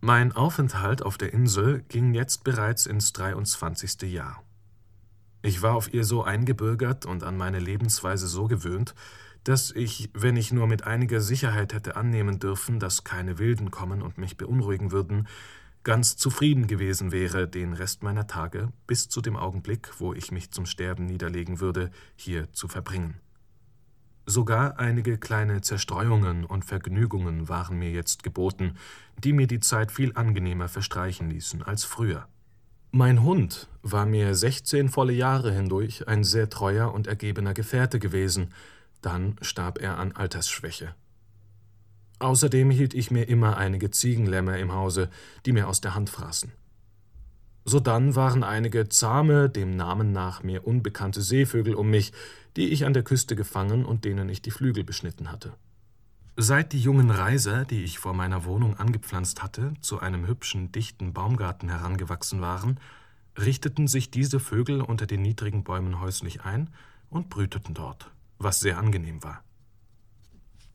Mein 0.00 0.32
Aufenthalt 0.32 1.02
auf 1.02 1.18
der 1.18 1.32
Insel 1.34 1.84
ging 1.88 2.14
jetzt 2.14 2.42
bereits 2.42 2.86
ins 2.86 3.12
23. 3.12 4.10
Jahr. 4.10 4.42
Ich 5.42 5.62
war 5.62 5.74
auf 5.74 5.92
ihr 5.92 6.04
so 6.04 6.22
eingebürgert 6.22 7.06
und 7.06 7.22
an 7.22 7.36
meine 7.36 7.58
Lebensweise 7.58 8.26
so 8.26 8.46
gewöhnt, 8.46 8.94
dass 9.44 9.70
ich, 9.70 10.10
wenn 10.12 10.36
ich 10.36 10.52
nur 10.52 10.66
mit 10.66 10.84
einiger 10.84 11.20
Sicherheit 11.20 11.72
hätte 11.72 11.96
annehmen 11.96 12.38
dürfen, 12.38 12.78
dass 12.78 13.04
keine 13.04 13.38
Wilden 13.38 13.70
kommen 13.70 14.02
und 14.02 14.18
mich 14.18 14.36
beunruhigen 14.36 14.90
würden, 14.90 15.28
ganz 15.82 16.16
zufrieden 16.16 16.66
gewesen 16.66 17.12
wäre, 17.12 17.48
den 17.48 17.72
Rest 17.72 18.02
meiner 18.02 18.26
Tage 18.26 18.72
bis 18.86 19.08
zu 19.08 19.20
dem 19.20 19.36
Augenblick, 19.36 19.98
wo 19.98 20.12
ich 20.12 20.30
mich 20.30 20.50
zum 20.50 20.66
Sterben 20.66 21.06
niederlegen 21.06 21.60
würde, 21.60 21.90
hier 22.16 22.52
zu 22.52 22.68
verbringen. 22.68 23.20
Sogar 24.26 24.78
einige 24.78 25.18
kleine 25.18 25.60
Zerstreuungen 25.60 26.44
und 26.44 26.64
Vergnügungen 26.64 27.48
waren 27.48 27.78
mir 27.78 27.90
jetzt 27.90 28.22
geboten, 28.22 28.74
die 29.18 29.32
mir 29.32 29.46
die 29.46 29.60
Zeit 29.60 29.90
viel 29.90 30.12
angenehmer 30.14 30.68
verstreichen 30.68 31.30
ließen 31.30 31.62
als 31.62 31.84
früher. 31.84 32.28
Mein 32.92 33.22
Hund 33.22 33.68
war 33.82 34.04
mir 34.04 34.34
sechzehn 34.34 34.88
volle 34.88 35.12
Jahre 35.12 35.52
hindurch 35.52 36.06
ein 36.06 36.24
sehr 36.24 36.50
treuer 36.50 36.92
und 36.92 37.06
ergebener 37.06 37.54
Gefährte 37.54 37.98
gewesen, 37.98 38.52
dann 39.00 39.36
starb 39.40 39.78
er 39.78 39.98
an 39.98 40.12
Altersschwäche. 40.12 40.94
Außerdem 42.20 42.70
hielt 42.70 42.94
ich 42.94 43.10
mir 43.10 43.28
immer 43.28 43.56
einige 43.56 43.90
Ziegenlämmer 43.90 44.58
im 44.58 44.72
Hause, 44.72 45.10
die 45.46 45.52
mir 45.52 45.68
aus 45.68 45.80
der 45.80 45.94
Hand 45.94 46.10
fraßen. 46.10 46.52
Sodann 47.64 48.14
waren 48.14 48.42
einige 48.42 48.88
zahme, 48.88 49.48
dem 49.48 49.74
Namen 49.74 50.12
nach 50.12 50.42
mir 50.42 50.66
unbekannte 50.66 51.22
Seevögel 51.22 51.74
um 51.74 51.90
mich, 51.90 52.12
die 52.56 52.68
ich 52.68 52.84
an 52.84 52.92
der 52.92 53.02
Küste 53.02 53.36
gefangen 53.36 53.84
und 53.84 54.04
denen 54.04 54.28
ich 54.28 54.42
die 54.42 54.50
Flügel 54.50 54.84
beschnitten 54.84 55.32
hatte. 55.32 55.54
Seit 56.36 56.72
die 56.72 56.80
jungen 56.80 57.10
Reiser, 57.10 57.64
die 57.64 57.84
ich 57.84 57.98
vor 57.98 58.14
meiner 58.14 58.44
Wohnung 58.44 58.76
angepflanzt 58.76 59.42
hatte, 59.42 59.74
zu 59.80 60.00
einem 60.00 60.26
hübschen, 60.26 60.72
dichten 60.72 61.12
Baumgarten 61.12 61.68
herangewachsen 61.68 62.40
waren, 62.40 62.80
richteten 63.38 63.88
sich 63.88 64.10
diese 64.10 64.40
Vögel 64.40 64.80
unter 64.80 65.06
den 65.06 65.22
niedrigen 65.22 65.64
Bäumen 65.64 66.00
häuslich 66.00 66.42
ein 66.42 66.70
und 67.08 67.30
brüteten 67.30 67.74
dort. 67.74 68.10
was 68.42 68.60
sehr 68.60 68.78
angenehm 68.78 69.22
war. 69.22 69.44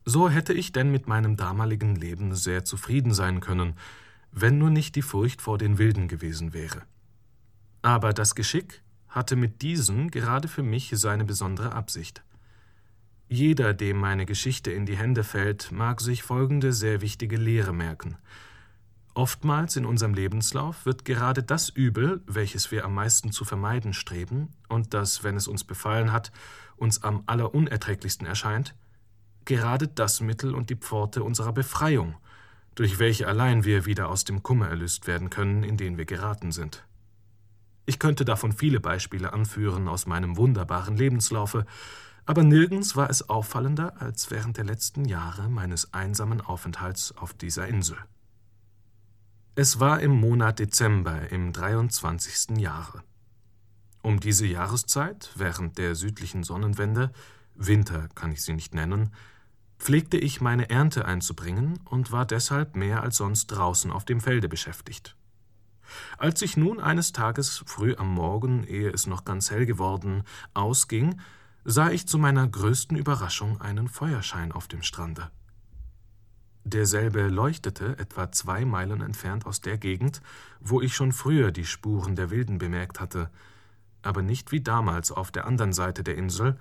So 0.08 0.30
hätte 0.30 0.52
ich 0.52 0.70
denn 0.70 0.92
mit 0.92 1.08
meinem 1.08 1.36
damaligen 1.36 1.96
Leben 1.96 2.32
sehr 2.36 2.64
zufrieden 2.64 3.12
sein 3.12 3.40
können, 3.40 3.74
wenn 4.30 4.56
nur 4.56 4.70
nicht 4.70 4.94
die 4.94 5.02
Furcht 5.02 5.42
vor 5.42 5.58
den 5.58 5.78
Wilden 5.78 6.06
gewesen 6.06 6.54
wäre. 6.54 6.82
Aber 7.82 8.12
das 8.12 8.36
Geschick 8.36 8.82
hatte 9.08 9.34
mit 9.34 9.62
diesen 9.62 10.12
gerade 10.12 10.46
für 10.46 10.62
mich 10.62 10.92
seine 10.94 11.24
besondere 11.24 11.72
Absicht. 11.72 12.22
Jeder, 13.28 13.74
dem 13.74 13.98
meine 13.98 14.26
Geschichte 14.26 14.70
in 14.70 14.86
die 14.86 14.96
Hände 14.96 15.24
fällt, 15.24 15.72
mag 15.72 16.00
sich 16.00 16.22
folgende 16.22 16.72
sehr 16.72 17.00
wichtige 17.00 17.36
Lehre 17.36 17.72
merken. 17.72 18.16
Oftmals 19.14 19.74
in 19.74 19.86
unserem 19.86 20.14
Lebenslauf 20.14 20.86
wird 20.86 21.04
gerade 21.04 21.42
das 21.42 21.68
Übel, 21.68 22.22
welches 22.26 22.70
wir 22.70 22.84
am 22.84 22.94
meisten 22.94 23.32
zu 23.32 23.44
vermeiden 23.44 23.92
streben 23.92 24.50
und 24.68 24.94
das, 24.94 25.24
wenn 25.24 25.34
es 25.34 25.48
uns 25.48 25.64
befallen 25.64 26.12
hat, 26.12 26.30
uns 26.76 27.02
am 27.02 27.24
allerunerträglichsten 27.26 28.26
erscheint, 28.26 28.76
gerade 29.46 29.88
das 29.88 30.20
Mittel 30.20 30.54
und 30.54 30.68
die 30.68 30.76
Pforte 30.76 31.24
unserer 31.24 31.52
Befreiung, 31.52 32.16
durch 32.74 32.98
welche 32.98 33.26
allein 33.26 33.64
wir 33.64 33.86
wieder 33.86 34.10
aus 34.10 34.24
dem 34.24 34.42
Kummer 34.42 34.68
erlöst 34.68 35.06
werden 35.06 35.30
können, 35.30 35.62
in 35.62 35.78
den 35.78 35.96
wir 35.96 36.04
geraten 36.04 36.52
sind. 36.52 36.84
Ich 37.86 37.98
könnte 37.98 38.24
davon 38.24 38.52
viele 38.52 38.80
Beispiele 38.80 39.32
anführen 39.32 39.88
aus 39.88 40.06
meinem 40.06 40.36
wunderbaren 40.36 40.96
Lebenslaufe, 40.96 41.64
aber 42.26 42.42
nirgends 42.42 42.96
war 42.96 43.08
es 43.08 43.28
auffallender 43.28 44.00
als 44.02 44.30
während 44.32 44.56
der 44.56 44.64
letzten 44.64 45.04
Jahre 45.04 45.48
meines 45.48 45.94
einsamen 45.94 46.40
Aufenthalts 46.40 47.16
auf 47.16 47.32
dieser 47.32 47.68
Insel. 47.68 47.96
Es 49.54 49.78
war 49.80 50.00
im 50.00 50.10
Monat 50.10 50.58
Dezember 50.58 51.30
im 51.30 51.52
23. 51.52 52.58
Jahre. 52.58 53.02
Um 54.02 54.20
diese 54.20 54.46
Jahreszeit, 54.46 55.30
während 55.36 55.78
der 55.78 55.94
südlichen 55.94 56.42
Sonnenwende, 56.42 57.12
Winter 57.54 58.08
kann 58.14 58.32
ich 58.32 58.42
sie 58.42 58.52
nicht 58.52 58.74
nennen, 58.74 59.12
pflegte 59.78 60.16
ich 60.16 60.40
meine 60.40 60.70
Ernte 60.70 61.04
einzubringen 61.04 61.80
und 61.84 62.12
war 62.12 62.26
deshalb 62.26 62.76
mehr 62.76 63.02
als 63.02 63.16
sonst 63.16 63.48
draußen 63.48 63.90
auf 63.90 64.04
dem 64.04 64.20
Felde 64.20 64.48
beschäftigt. 64.48 65.16
Als 66.18 66.42
ich 66.42 66.56
nun 66.56 66.80
eines 66.80 67.12
Tages 67.12 67.62
früh 67.66 67.94
am 67.96 68.12
Morgen, 68.12 68.64
ehe 68.64 68.90
es 68.90 69.06
noch 69.06 69.24
ganz 69.24 69.50
hell 69.50 69.66
geworden, 69.66 70.24
ausging, 70.54 71.20
sah 71.64 71.90
ich 71.90 72.08
zu 72.08 72.18
meiner 72.18 72.46
größten 72.46 72.96
Überraschung 72.96 73.60
einen 73.60 73.88
Feuerschein 73.88 74.52
auf 74.52 74.68
dem 74.68 74.82
Strande. 74.82 75.30
Derselbe 76.64 77.28
leuchtete 77.28 77.96
etwa 77.98 78.32
zwei 78.32 78.64
Meilen 78.64 79.00
entfernt 79.00 79.46
aus 79.46 79.60
der 79.60 79.78
Gegend, 79.78 80.20
wo 80.60 80.80
ich 80.80 80.96
schon 80.96 81.12
früher 81.12 81.52
die 81.52 81.64
Spuren 81.64 82.16
der 82.16 82.30
Wilden 82.30 82.58
bemerkt 82.58 82.98
hatte, 82.98 83.30
aber 84.02 84.22
nicht 84.22 84.50
wie 84.50 84.60
damals 84.60 85.12
auf 85.12 85.30
der 85.30 85.46
anderen 85.46 85.72
Seite 85.72 86.02
der 86.02 86.16
Insel, 86.16 86.56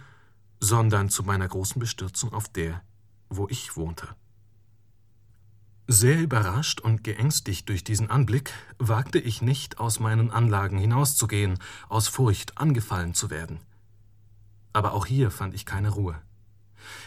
sondern 0.59 1.09
zu 1.09 1.23
meiner 1.23 1.47
großen 1.47 1.79
Bestürzung 1.79 2.33
auf 2.33 2.47
der, 2.49 2.81
wo 3.29 3.47
ich 3.49 3.75
wohnte. 3.75 4.07
Sehr 5.87 6.19
überrascht 6.19 6.79
und 6.79 7.03
geängstigt 7.03 7.69
durch 7.69 7.83
diesen 7.83 8.09
Anblick, 8.09 8.51
wagte 8.79 9.19
ich 9.19 9.43
nicht, 9.43 9.79
aus 9.79 9.99
meinen 9.99 10.31
Anlagen 10.31 10.79
hinauszugehen, 10.79 11.59
aus 11.89 12.07
Furcht 12.07 12.57
angefallen 12.57 13.13
zu 13.13 13.29
werden. 13.29 13.59
Aber 14.73 14.93
auch 14.93 15.05
hier 15.05 15.29
fand 15.29 15.53
ich 15.53 15.65
keine 15.65 15.89
Ruhe. 15.89 16.19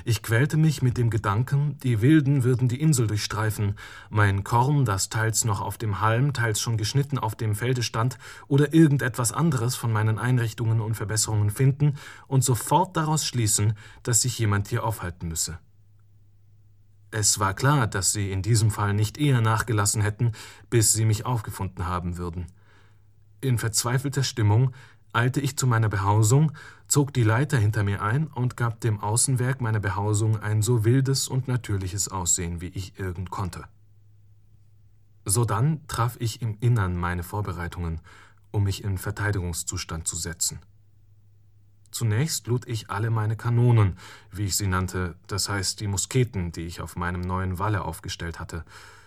Ich 0.04 0.22
quälte 0.22 0.56
mich 0.56 0.82
mit 0.82 0.96
dem 0.96 1.10
Gedanken, 1.10 1.76
die 1.82 2.00
Wilden 2.00 2.44
würden 2.44 2.68
die 2.68 2.80
Insel 2.80 3.06
durchstreifen, 3.06 3.76
mein 4.10 4.44
Korn, 4.44 4.84
das 4.84 5.08
teils 5.08 5.44
noch 5.44 5.60
auf 5.60 5.78
dem 5.78 6.00
Halm, 6.00 6.32
teils 6.32 6.60
schon 6.60 6.76
geschnitten 6.76 7.18
auf 7.18 7.34
dem 7.34 7.54
Felde 7.54 7.82
stand, 7.82 8.18
oder 8.46 8.74
irgendetwas 8.74 9.32
anderes 9.32 9.76
von 9.76 9.92
meinen 9.92 10.18
Einrichtungen 10.18 10.80
und 10.80 10.94
Verbesserungen 10.94 11.50
finden 11.50 11.96
und 12.26 12.42
sofort 12.42 12.96
daraus 12.96 13.24
schließen, 13.26 13.74
dass 14.02 14.22
sich 14.22 14.38
jemand 14.38 14.68
hier 14.68 14.84
aufhalten 14.84 15.28
müsse. 15.28 15.58
Es 17.10 17.38
war 17.38 17.54
klar, 17.54 17.86
dass 17.86 18.12
sie 18.12 18.30
in 18.30 18.42
diesem 18.42 18.70
Fall 18.70 18.92
nicht 18.92 19.16
eher 19.16 19.40
nachgelassen 19.40 20.02
hätten, 20.02 20.32
bis 20.68 20.92
sie 20.92 21.04
mich 21.04 21.24
aufgefunden 21.24 21.86
haben 21.86 22.18
würden. 22.18 22.46
In 23.40 23.58
verzweifelter 23.58 24.22
Stimmung 24.22 24.72
eilte 25.12 25.40
ich 25.40 25.56
zu 25.56 25.66
meiner 25.66 25.88
Behausung, 25.88 26.52
zog 26.86 27.14
die 27.14 27.22
Leiter 27.22 27.56
hinter 27.56 27.82
mir 27.82 28.02
ein 28.02 28.26
und 28.26 28.56
gab 28.56 28.80
dem 28.80 29.00
Außenwerk 29.00 29.60
meiner 29.60 29.80
Behausung 29.80 30.38
ein 30.38 30.60
so 30.60 30.84
wildes 30.84 31.28
und 31.28 31.48
natürliches 31.48 32.08
Aussehen, 32.08 32.60
wie 32.60 32.68
ich 32.68 32.98
irgend 32.98 33.30
konnte. 33.30 33.64
Sodann 35.24 35.86
traf 35.88 36.16
ich 36.20 36.42
im 36.42 36.56
Innern 36.60 36.96
meine 36.96 37.22
Vorbereitungen, 37.22 38.00
um 38.50 38.64
mich 38.64 38.84
in 38.84 38.98
Verteidigungszustand 38.98 40.06
zu 40.06 40.16
setzen. 40.16 40.60
Zunächst 41.90 42.46
lud 42.46 42.66
ich 42.68 42.90
alle 42.90 43.10
meine 43.10 43.36
Kanonen, 43.36 43.96
wie 44.30 44.44
ich 44.44 44.56
sie 44.56 44.66
nannte, 44.66 45.16
das 45.26 45.48
heißt 45.48 45.80
die 45.80 45.86
Musketen, 45.86 46.52
die 46.52 46.66
ich 46.66 46.80
auf 46.80 46.96
meinem 46.96 47.22
neuen 47.22 47.58
Walle 47.58 47.82
aufgestellt 47.82 48.38
hatte, 48.40 48.64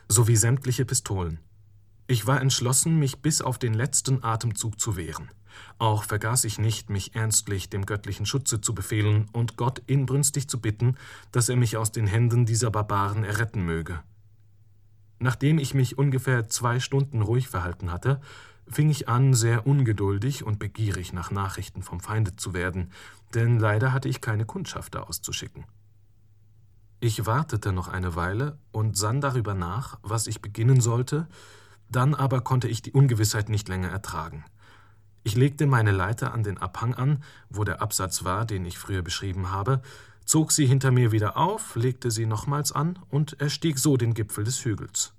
sowie 0.08 0.36
sämtliche 0.36 0.86
Pistolen. 0.86 1.40
Ich 2.08 2.28
war 2.28 2.42
entschlossen, 2.42 3.00
mich 3.00 3.22
bis 3.22 3.42
auf 3.42 3.58
den 3.58 3.74
letzten 3.74 4.24
Atemzug 4.24 4.80
zu 4.80 4.98
wehren. 4.98 5.30
Auch 5.78 6.04
vergaß 6.04 6.44
ich 6.46 6.60
nicht, 6.60 6.90
mich 6.90 7.16
ernstlich 7.16 7.70
dem 7.70 7.86
göttlichen 7.86 8.26
Schutze 8.26 8.62
zu 8.62 8.74
befehlen 8.74 9.30
und 9.32 9.58
Gott 9.58 9.82
inbrünstig 9.88 10.50
zu 10.50 10.60
bitten, 10.60 10.98
dass 11.32 11.50
er 11.50 11.56
mich 11.56 11.78
aus 11.78 11.92
den 11.92 12.08
Händen 12.08 12.46
dieser 12.46 12.72
Barbaren 12.72 13.24
erretten 13.24 13.64
möge. 13.64 14.02
Nachdem 15.20 15.60
ich 15.60 15.74
mich 15.74 15.98
ungefähr 15.98 16.50
zwei 16.50 16.80
Stunden 16.80 17.22
ruhig 17.22 17.48
verhalten 17.48 17.92
hatte, 17.92 18.22
fing 18.68 18.90
ich 18.90 19.10
an, 19.10 19.34
sehr 19.34 19.68
ungeduldig 19.68 20.44
und 20.44 20.60
begierig 20.60 21.14
nach 21.14 21.32
Nachrichten 21.32 21.84
vom 21.84 22.00
Feinde 22.00 22.36
zu 22.36 22.54
werden, 22.54 22.92
denn 23.34 23.60
leider 23.60 23.94
hatte 23.94 24.10
ich 24.10 24.22
keine 24.22 24.46
Kundschafter 24.46 25.08
auszuschicken. 25.08 25.66
Ich 27.00 27.26
wartete 27.26 27.72
noch 27.72 27.88
eine 27.88 28.16
Weile 28.16 28.60
und 28.72 28.96
sann 28.96 29.22
darüber 29.22 29.54
nach, 29.54 29.98
was 30.04 30.28
ich 30.28 30.42
beginnen 30.42 30.82
sollte, 30.82 31.28
dann 31.90 32.14
aber 32.14 32.42
konnte 32.42 32.68
ich 32.68 32.82
die 32.82 32.92
Ungewissheit 32.92 33.50
nicht 33.50 33.68
länger 33.68 33.90
ertragen. 33.90 34.46
Ich 35.24 35.36
legte 35.36 35.66
meine 35.66 35.92
Leiter 35.92 36.34
an 36.34 36.44
den 36.44 36.58
Abhang 36.58 36.94
an, 36.96 37.24
wo 37.50 37.64
der 37.64 37.82
Absatz 37.82 38.24
war, 38.24 38.46
den 38.46 38.66
ich 38.66 38.78
früher 38.78 39.02
beschrieben 39.02 39.52
habe, 39.52 39.82
zog 40.26 40.52
sie 40.52 40.66
hinter 40.66 40.92
mir 40.92 41.12
wieder 41.12 41.38
auf, 41.38 41.76
legte 41.76 42.12
sie 42.12 42.26
nochmals 42.26 42.72
an 42.72 42.98
und 43.10 43.40
erstieg 43.40 43.80
so 43.80 43.98
den 43.98 44.14
Gipfel 44.14 44.44
des 44.44 44.64
Hügels. 44.64 45.14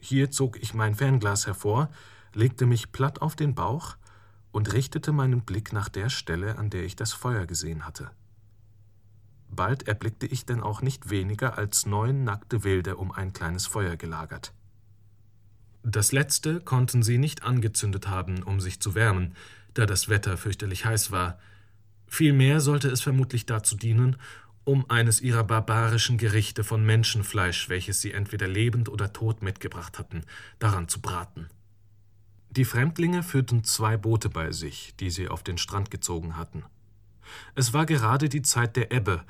Hier 0.00 0.30
zog 0.30 0.60
ich 0.60 0.74
mein 0.74 0.94
Fernglas 0.94 1.46
hervor, 1.46 1.90
legte 2.34 2.66
mich 2.66 2.92
platt 2.92 3.22
auf 3.22 3.36
den 3.36 3.54
Bauch 3.54 3.96
und 4.52 4.72
richtete 4.72 5.12
meinen 5.12 5.42
Blick 5.42 5.72
nach 5.72 5.88
der 5.88 6.08
Stelle, 6.08 6.58
an 6.58 6.70
der 6.70 6.84
ich 6.84 6.96
das 6.96 7.12
Feuer 7.12 7.46
gesehen 7.46 7.86
hatte. 7.86 8.10
Bald 9.50 9.86
erblickte 9.86 10.26
ich 10.26 10.46
denn 10.46 10.62
auch 10.62 10.80
nicht 10.80 11.10
weniger 11.10 11.58
als 11.58 11.84
neun 11.84 12.24
nackte 12.24 12.64
Wilde 12.64 12.96
um 12.96 13.12
ein 13.12 13.32
kleines 13.32 13.66
Feuer 13.66 13.96
gelagert. 13.96 14.54
Das 15.82 16.12
letzte 16.12 16.60
konnten 16.60 17.02
sie 17.02 17.18
nicht 17.18 17.42
angezündet 17.42 18.08
haben, 18.08 18.42
um 18.42 18.60
sich 18.60 18.80
zu 18.80 18.94
wärmen, 18.94 19.34
da 19.74 19.84
das 19.84 20.08
Wetter 20.08 20.36
fürchterlich 20.36 20.84
heiß 20.84 21.10
war. 21.10 21.38
Vielmehr 22.06 22.60
sollte 22.60 22.88
es 22.88 23.00
vermutlich 23.00 23.46
dazu 23.46 23.76
dienen, 23.76 24.16
um 24.64 24.88
eines 24.88 25.20
ihrer 25.20 25.44
barbarischen 25.44 26.18
Gerichte 26.18 26.62
von 26.62 26.84
Menschenfleisch, 26.84 27.68
welches 27.68 28.00
sie 28.00 28.12
entweder 28.12 28.46
lebend 28.46 28.88
oder 28.88 29.12
tot 29.12 29.42
mitgebracht 29.42 29.98
hatten, 29.98 30.22
daran 30.60 30.88
zu 30.88 31.00
braten. 31.00 31.48
Die 32.54 32.66
Fremdlinge 32.66 33.22
führten 33.22 33.64
zwei 33.64 33.96
Boote 33.96 34.28
bei 34.28 34.52
sich, 34.52 34.94
die 35.00 35.08
sie 35.08 35.28
auf 35.28 35.42
den 35.42 35.56
Strand 35.56 35.90
gezogen 35.90 36.36
hatten. 36.36 36.64
Es 37.54 37.72
war 37.72 37.86
gerade 37.86 38.28
die 38.28 38.42
Zeit 38.42 38.76
der 38.76 38.92
Ebbe, 38.92 39.24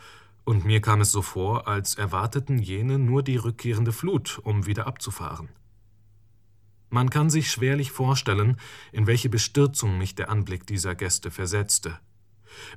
und 0.45 0.65
mir 0.65 0.81
kam 0.81 1.01
es 1.01 1.13
so 1.13 1.23
vor, 1.23 1.69
als 1.69 1.95
erwarteten 1.95 2.59
jene 2.59 2.99
nur 2.99 3.23
die 3.23 3.37
rückkehrende 3.37 3.93
Flut, 3.93 4.41
um 4.43 4.67
wieder 4.67 4.89
abzufahren. 4.89 5.51
Man 6.91 7.11
kann 7.11 7.31
sich 7.31 7.49
schwerlich 7.49 7.93
vorstellen, 7.93 8.57
in 8.91 9.07
welche 9.07 9.29
Bestürzung 9.29 9.99
mich 9.99 10.17
der 10.17 10.29
Anblick 10.29 10.67
dieser 10.67 10.97
Gäste 10.97 11.31
versetzte. 11.31 12.01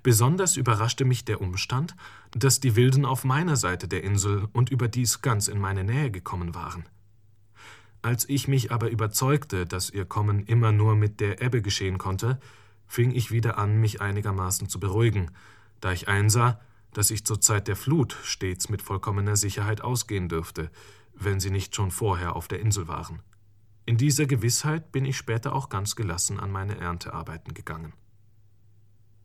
Besonders 0.04 0.58
überraschte 0.58 1.06
mich 1.06 1.26
der 1.26 1.42
Umstand, 1.42 1.96
dass 2.32 2.60
die 2.60 2.76
Wilden 2.76 3.04
auf 3.04 3.24
meiner 3.24 3.56
Seite 3.56 3.88
der 3.88 4.04
Insel 4.04 4.48
und 4.54 4.70
überdies 4.70 5.24
ganz 5.24 5.48
in 5.48 5.58
meine 5.58 5.84
Nähe 5.84 6.12
gekommen 6.12 6.54
waren. 6.54 6.86
Als 8.06 8.30
ich 8.30 8.48
mich 8.48 8.72
aber 8.72 8.92
überzeugte, 8.92 9.66
dass 9.66 9.90
ihr 9.90 10.06
Kommen 10.06 10.44
immer 10.44 10.72
nur 10.72 10.96
mit 10.96 11.20
der 11.20 11.42
Ebbe 11.42 11.64
geschehen 11.64 11.98
konnte, 11.98 12.40
fing 12.86 13.10
ich 13.10 13.32
wieder 13.32 13.58
an, 13.58 13.82
mich 13.82 14.00
einigermaßen 14.00 14.70
zu 14.70 14.80
beruhigen, 14.80 15.32
da 15.82 15.92
ich 15.92 16.08
einsah, 16.08 16.60
dass 16.94 17.10
ich 17.10 17.26
zur 17.26 17.42
Zeit 17.42 17.68
der 17.68 17.76
Flut 17.76 18.16
stets 18.22 18.70
mit 18.70 18.84
vollkommener 18.84 19.36
Sicherheit 19.36 19.82
ausgehen 19.82 20.30
dürfte, 20.30 20.70
wenn 21.16 21.40
sie 21.40 21.50
nicht 21.50 21.76
schon 21.76 21.90
vorher 21.90 22.36
auf 22.36 22.48
der 22.48 22.60
Insel 22.60 22.88
waren. 22.88 23.24
In 23.88 23.98
dieser 23.98 24.28
Gewissheit 24.28 24.92
bin 24.92 25.04
ich 25.04 25.18
später 25.18 25.54
auch 25.54 25.70
ganz 25.70 25.96
gelassen 25.96 26.40
an 26.40 26.52
meine 26.52 26.78
Erntearbeiten 26.78 27.56
gegangen. 27.56 27.94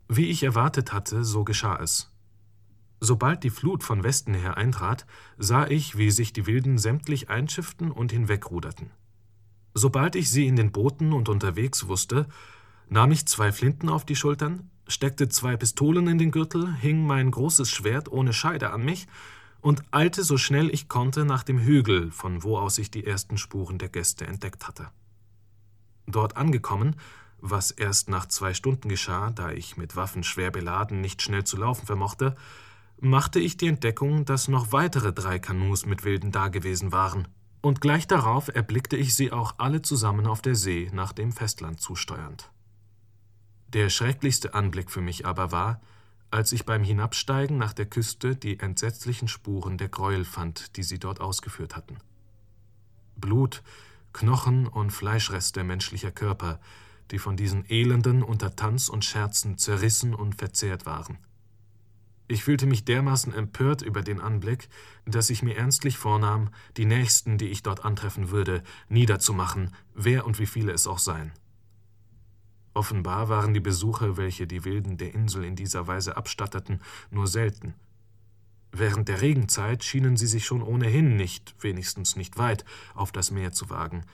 Wie 0.09 0.31
ich 0.31 0.43
erwartet 0.43 0.95
hatte, 0.95 1.23
so 1.23 1.45
geschah 1.45 1.77
es. 1.77 2.11
Sobald 3.00 3.42
die 3.45 3.50
Flut 3.50 3.83
von 3.83 4.04
Westen 4.04 4.35
her 4.35 4.59
eintrat, 4.59 5.07
sah 5.38 5.66
ich, 5.66 5.97
wie 5.97 6.11
sich 6.11 6.35
die 6.35 6.47
Wilden 6.47 6.76
sämtlich 6.76 7.30
einschifften 7.30 7.90
und 7.90 8.12
hinwegruderten. 8.12 8.90
Sobald 9.73 10.16
ich 10.16 10.30
sie 10.30 10.47
in 10.47 10.57
den 10.57 10.71
Booten 10.71 11.12
und 11.14 11.30
unterwegs 11.30 11.88
wusste, 11.88 12.26
nahm 12.88 13.11
ich 13.12 13.26
zwei 13.26 13.52
Flinten 13.52 13.88
auf 13.88 14.04
die 14.04 14.16
Schultern, 14.16 14.71
steckte 14.87 15.28
zwei 15.28 15.57
Pistolen 15.57 16.09
in 16.09 16.19
den 16.19 16.30
Gürtel, 16.30 16.75
hing 16.75 17.07
mein 17.07 17.30
großes 17.30 17.71
Schwert 17.71 18.11
ohne 18.11 18.33
Scheide 18.33 18.71
an 18.71 18.85
mich 18.85 19.07
und 19.61 19.83
eilte 19.92 20.23
so 20.23 20.37
schnell 20.37 20.69
ich 20.71 20.88
konnte 20.88 21.25
nach 21.25 21.42
dem 21.42 21.59
Hügel, 21.59 22.11
von 22.11 22.42
wo 22.42 22.59
aus 22.59 22.78
ich 22.78 22.90
die 22.90 23.07
ersten 23.07 23.38
Spuren 23.38 23.78
der 23.78 23.88
Gäste 23.88 24.26
entdeckt 24.26 24.66
hatte. 24.66 24.88
Dort 26.07 26.37
angekommen, 26.37 26.97
was 27.38 27.71
erst 27.71 28.11
nach 28.11 28.26
zwei 28.26 28.52
Stunden 28.52 28.88
geschah, 28.88 29.30
da 29.30 29.52
ich 29.52 29.76
mit 29.76 29.97
Waffen 29.97 30.25
schwer 30.25 30.50
beladen 30.50 31.00
nicht 31.00 31.23
schnell 31.23 31.45
zu 31.45 31.57
laufen 31.57 31.87
vermochte, 31.87 32.37
machte 33.00 33.40
ich 33.40 33.57
die 33.57 33.69
Entdeckung, 33.69 34.25
dass 34.25 34.49
noch 34.49 34.73
weitere 34.73 35.12
drei 35.12 35.38
Kanus 35.38 35.87
mit 35.87 36.04
Wilden 36.04 36.33
dagewesen 36.33 36.92
waren, 36.92 37.28
und 37.62 37.80
gleich 37.80 38.07
darauf 38.07 38.49
erblickte 38.49 38.97
ich 38.97 39.14
sie 39.14 39.33
auch 39.33 39.54
alle 39.59 39.83
zusammen 39.83 40.26
auf 40.26 40.40
der 40.40 40.54
See 40.54 40.88
nach 40.92 41.12
dem 41.12 41.33
Festland 41.33 41.80
zusteuernd. 41.80 42.50
Der 43.69 43.90
schrecklichste 43.90 44.54
Anblick 44.54 44.90
für 44.90 45.00
mich 45.00 45.26
aber 45.26 45.52
war, 45.52 45.80
als 46.30 46.52
ich 46.52 46.64
beim 46.64 46.83
Hinabsteigen 46.83 47.59
nach 47.59 47.73
der 47.73 47.87
Küste 47.87 48.37
die 48.37 48.61
entsetzlichen 48.61 49.28
Spuren 49.28 49.78
der 49.78 49.88
Gräuel 49.88 50.25
fand, 50.25 50.76
die 50.76 50.83
sie 50.83 50.99
dort 50.99 51.21
ausgeführt 51.21 51.76
hatten. 51.76 51.99
Blut, 53.16 53.62
Knochen 54.12 54.66
und 54.66 54.90
Fleischreste 54.90 55.64
menschlicher 55.64 56.11
Körper, 56.11 56.61
die 57.11 57.19
von 57.19 57.37
diesen 57.37 57.69
Elenden 57.69 58.23
unter 58.23 58.57
Tanz 58.57 58.88
und 58.88 59.04
Scherzen 59.04 59.59
zerrissen 59.59 60.14
und 60.14 60.37
verzehrt 60.37 60.87
waren. 60.87 61.19
Ich 62.31 62.45
fühlte 62.45 62.67
mich 62.67 62.85
dermaßen 62.85 63.35
empört 63.35 63.83
über 63.83 64.03
den 64.03 64.21
Anblick, 64.21 64.69
dass 65.05 65.31
ich 65.31 65.43
mir 65.43 65.57
ernstlich 65.57 65.99
vornahm, 65.99 66.51
die 66.77 66.85
Nächsten, 66.85 67.39
die 67.39 67.49
ich 67.49 67.65
dort 67.65 67.85
antreffen 67.85 68.31
würde, 68.31 68.63
niederzumachen, 68.89 69.75
wer 69.95 70.25
und 70.25 70.39
wie 70.39 70.47
viele 70.47 70.71
es 70.71 70.87
auch 70.87 71.01
seien. 71.01 71.33
Offenbar 72.73 73.29
waren 73.29 73.53
die 73.53 73.59
Besucher, 73.59 74.17
welche 74.17 74.47
die 74.47 74.65
Wilden 74.65 74.97
der 74.97 75.13
Insel 75.13 75.43
in 75.43 75.57
dieser 75.57 75.89
Weise 75.89 76.17
abstatteten, 76.17 76.81
nur 77.11 77.27
selten. 77.27 77.75
Während 78.71 79.09
der 79.09 79.23
Regenzeit 79.23 79.83
schienen 79.83 80.17
sie 80.17 80.29
sich 80.29 80.47
schon 80.47 80.63
ohnehin 80.63 81.17
nicht, 81.17 81.57
wenigstens 81.59 82.15
nicht 82.15 82.39
weit, 82.39 82.65
auf 82.95 83.11
das 83.11 83.33
Meer 83.33 83.51
zu 83.51 83.71
wagen. 83.71 84.05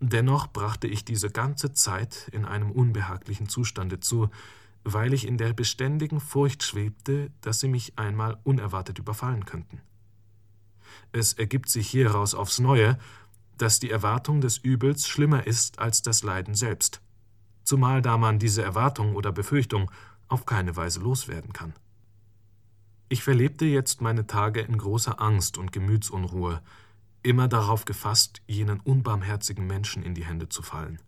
Dennoch 0.00 0.46
brachte 0.46 0.86
ich 0.86 1.04
diese 1.04 1.28
ganze 1.28 1.74
Zeit 1.74 2.30
in 2.32 2.46
einem 2.46 2.70
unbehaglichen 2.70 3.46
Zustande 3.46 4.00
zu, 4.00 4.30
weil 4.84 5.12
ich 5.12 5.26
in 5.26 5.38
der 5.38 5.52
beständigen 5.52 6.20
Furcht 6.20 6.62
schwebte, 6.62 7.30
dass 7.40 7.60
sie 7.60 7.68
mich 7.68 7.98
einmal 7.98 8.38
unerwartet 8.44 8.98
überfallen 8.98 9.44
könnten. 9.44 9.80
Es 11.12 11.32
ergibt 11.32 11.68
sich 11.68 11.88
hieraus 11.88 12.34
aufs 12.34 12.58
Neue, 12.58 12.98
dass 13.58 13.80
die 13.80 13.90
Erwartung 13.90 14.40
des 14.40 14.58
Übels 14.58 15.06
schlimmer 15.06 15.46
ist 15.46 15.78
als 15.78 16.02
das 16.02 16.22
Leiden 16.22 16.54
selbst 16.54 17.00
zumal 17.64 18.02
da 18.02 18.18
man 18.18 18.38
diese 18.38 18.62
Erwartung 18.62 19.14
oder 19.14 19.32
Befürchtung 19.32 19.90
auf 20.28 20.46
keine 20.46 20.76
Weise 20.76 21.00
loswerden 21.00 21.52
kann. 21.52 21.74
Ich 23.08 23.22
verlebte 23.22 23.66
jetzt 23.66 24.00
meine 24.00 24.26
Tage 24.26 24.60
in 24.60 24.78
großer 24.78 25.20
Angst 25.20 25.58
und 25.58 25.72
Gemütsunruhe, 25.72 26.62
immer 27.22 27.46
darauf 27.46 27.84
gefasst, 27.84 28.42
jenen 28.46 28.80
unbarmherzigen 28.80 29.66
Menschen 29.66 30.02
in 30.02 30.14
die 30.14 30.24
Hände 30.24 30.48
zu 30.48 30.62
fallen. 30.62 30.98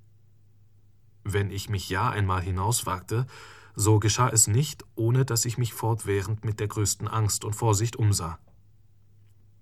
Wenn 1.24 1.50
ich 1.50 1.70
mich 1.70 1.88
ja 1.88 2.10
einmal 2.10 2.42
hinauswagte, 2.42 3.26
so 3.74 3.98
geschah 3.98 4.28
es 4.28 4.46
nicht, 4.46 4.84
ohne 4.94 5.24
dass 5.24 5.44
ich 5.44 5.58
mich 5.58 5.74
fortwährend 5.74 6.44
mit 6.44 6.60
der 6.60 6.68
größten 6.68 7.08
Angst 7.08 7.44
und 7.44 7.54
Vorsicht 7.54 7.96
umsah. 7.96 8.38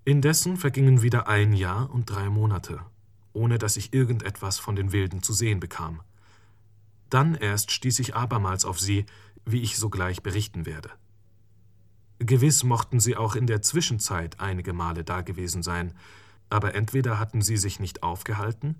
Indessen 0.05 0.57
vergingen 0.57 1.01
wieder 1.01 1.27
ein 1.27 1.53
Jahr 1.53 1.89
und 1.89 2.09
drei 2.09 2.29
Monate, 2.29 2.81
ohne 3.31 3.57
dass 3.57 3.77
ich 3.77 3.93
irgendetwas 3.93 4.59
von 4.59 4.75
den 4.75 4.91
Wilden 4.91 5.23
zu 5.23 5.33
sehen 5.33 5.59
bekam. 5.59 6.01
Dann 7.09 7.35
erst 7.35 7.71
stieß 7.71 7.99
ich 7.99 8.15
abermals 8.15 8.65
auf 8.65 8.79
sie, 8.79 9.05
wie 9.45 9.61
ich 9.61 9.77
sogleich 9.77 10.21
berichten 10.21 10.65
werde. 10.65 10.89
Gewiss 12.19 12.63
mochten 12.63 12.99
sie 12.99 13.17
auch 13.17 13.35
in 13.35 13.47
der 13.47 13.61
Zwischenzeit 13.61 14.39
einige 14.39 14.73
Male 14.73 15.03
dagewesen 15.03 15.63
sein, 15.63 15.93
aber 16.49 16.75
entweder 16.75 17.19
hatten 17.19 17.41
sie 17.41 17.57
sich 17.57 17.79
nicht 17.79 18.03
aufgehalten, 18.03 18.77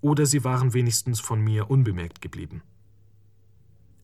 oder 0.00 0.26
sie 0.26 0.44
waren 0.44 0.74
wenigstens 0.74 1.20
von 1.20 1.40
mir 1.40 1.70
unbemerkt 1.70 2.20
geblieben. 2.20 2.62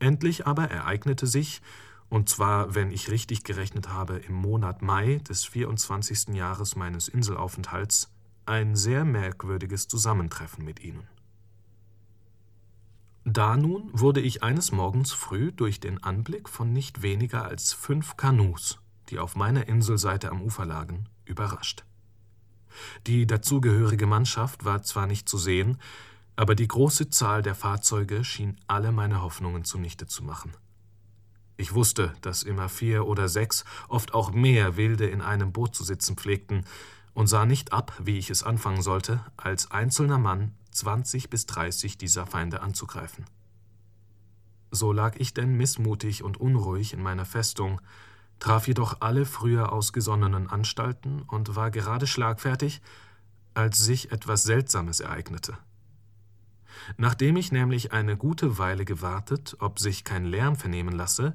Endlich 0.01 0.47
aber 0.47 0.65
ereignete 0.71 1.27
sich, 1.27 1.63
und 2.09 2.29
zwar, 2.29 2.75
wenn 2.75 2.91
ich 2.91 3.11
richtig 3.11 3.45
gerechnet 3.45 3.89
habe, 3.89 4.17
im 4.17 4.35
Monat 4.35 4.83
Mai 4.83 5.21
des 5.29 5.45
24. 5.45 6.35
Jahres 6.35 6.75
meines 6.75 7.07
Inselaufenthalts, 7.07 8.11
ein 8.47 8.75
sehr 8.75 9.05
merkwürdiges 9.05 9.87
Zusammentreffen 9.87 10.65
mit 10.65 10.81
ihnen. 10.83 11.07
Da 13.25 13.57
nun 13.57 13.91
wurde 13.93 14.21
ich 14.21 14.43
eines 14.43 14.73
Morgens 14.73 15.13
früh 15.13 15.53
durch 15.53 15.79
den 15.79 16.03
Anblick 16.03 16.49
von 16.49 16.73
nicht 16.73 17.03
weniger 17.03 17.45
als 17.45 17.73
fünf 17.73 18.17
Kanus, 18.17 18.81
die 19.11 19.19
auf 19.19 19.37
meiner 19.37 19.69
Inselseite 19.69 20.31
am 20.31 20.43
Ufer 20.43 20.65
lagen, 20.65 21.05
überrascht. 21.27 21.85
Die 23.07 23.27
dazugehörige 23.27 24.07
Mannschaft 24.07 24.65
war 24.65 24.83
zwar 24.83 25.07
nicht 25.07 25.29
zu 25.29 25.39
sehen, 25.39 25.79
aber 26.37 26.55
die 26.55 26.69
große 26.69 27.11
Zahl 27.11 27.43
der 27.43 27.55
Fahrzeuge 27.55 28.25
schien 28.25 28.57
alle 28.67 28.93
meine 28.93 29.23
Hoffnungen 29.23 29.65
zunichte 29.65 30.07
zu 30.07 30.25
machen. 30.25 30.53
Ich 31.57 31.75
wusste, 31.75 32.15
dass 32.23 32.43
immer 32.43 32.69
vier 32.69 33.07
oder 33.07 33.29
sechs, 33.29 33.65
oft 33.89 34.15
auch 34.15 34.33
mehr 34.33 34.77
Wilde 34.77 35.07
in 35.07 35.21
einem 35.21 35.53
Boot 35.53 35.75
zu 35.75 35.85
sitzen 35.85 36.17
pflegten, 36.17 36.65
und 37.13 37.27
sah 37.27 37.45
nicht 37.45 37.73
ab, 37.73 37.93
wie 38.03 38.19
ich 38.19 38.31
es 38.31 38.43
anfangen 38.43 38.83
sollte, 38.83 39.25
als 39.37 39.71
einzelner 39.71 40.19
Mann 40.19 40.55
20 40.71 41.29
bis 41.29 41.47
30 41.47 41.99
dieser 41.99 42.27
Feinde 42.27 42.63
anzugreifen. 42.63 43.27
So 44.71 44.93
lag 44.93 45.17
ich 45.17 45.35
denn 45.35 45.57
missmutig 45.57 46.23
und 46.23 46.39
unruhig 46.39 46.93
in 46.93 47.03
meiner 47.03 47.25
Festung, 47.25 47.81
traf 48.39 48.69
jedoch 48.69 49.01
alle 49.01 49.27
früher 49.27 49.73
ausgesonnenen 49.73 50.49
Anstalten 50.49 51.23
und 51.23 51.57
war 51.57 51.71
gerade 51.71 52.07
schlagfertig, 52.07 52.81
als 53.53 53.79
sich 53.79 54.13
etwas 54.13 54.45
Seltsames 54.45 55.01
ereignete. 55.01 55.59
Nachdem 56.97 57.37
ich 57.37 57.53
nämlich 57.53 57.93
eine 57.93 58.17
gute 58.17 58.59
Weile 58.59 58.85
gewartet, 58.85 59.57
ob 59.61 59.79
sich 59.79 60.05
kein 60.05 60.25
Lärm 60.25 60.57
vernehmen 60.57 60.95
lasse, 60.95 61.35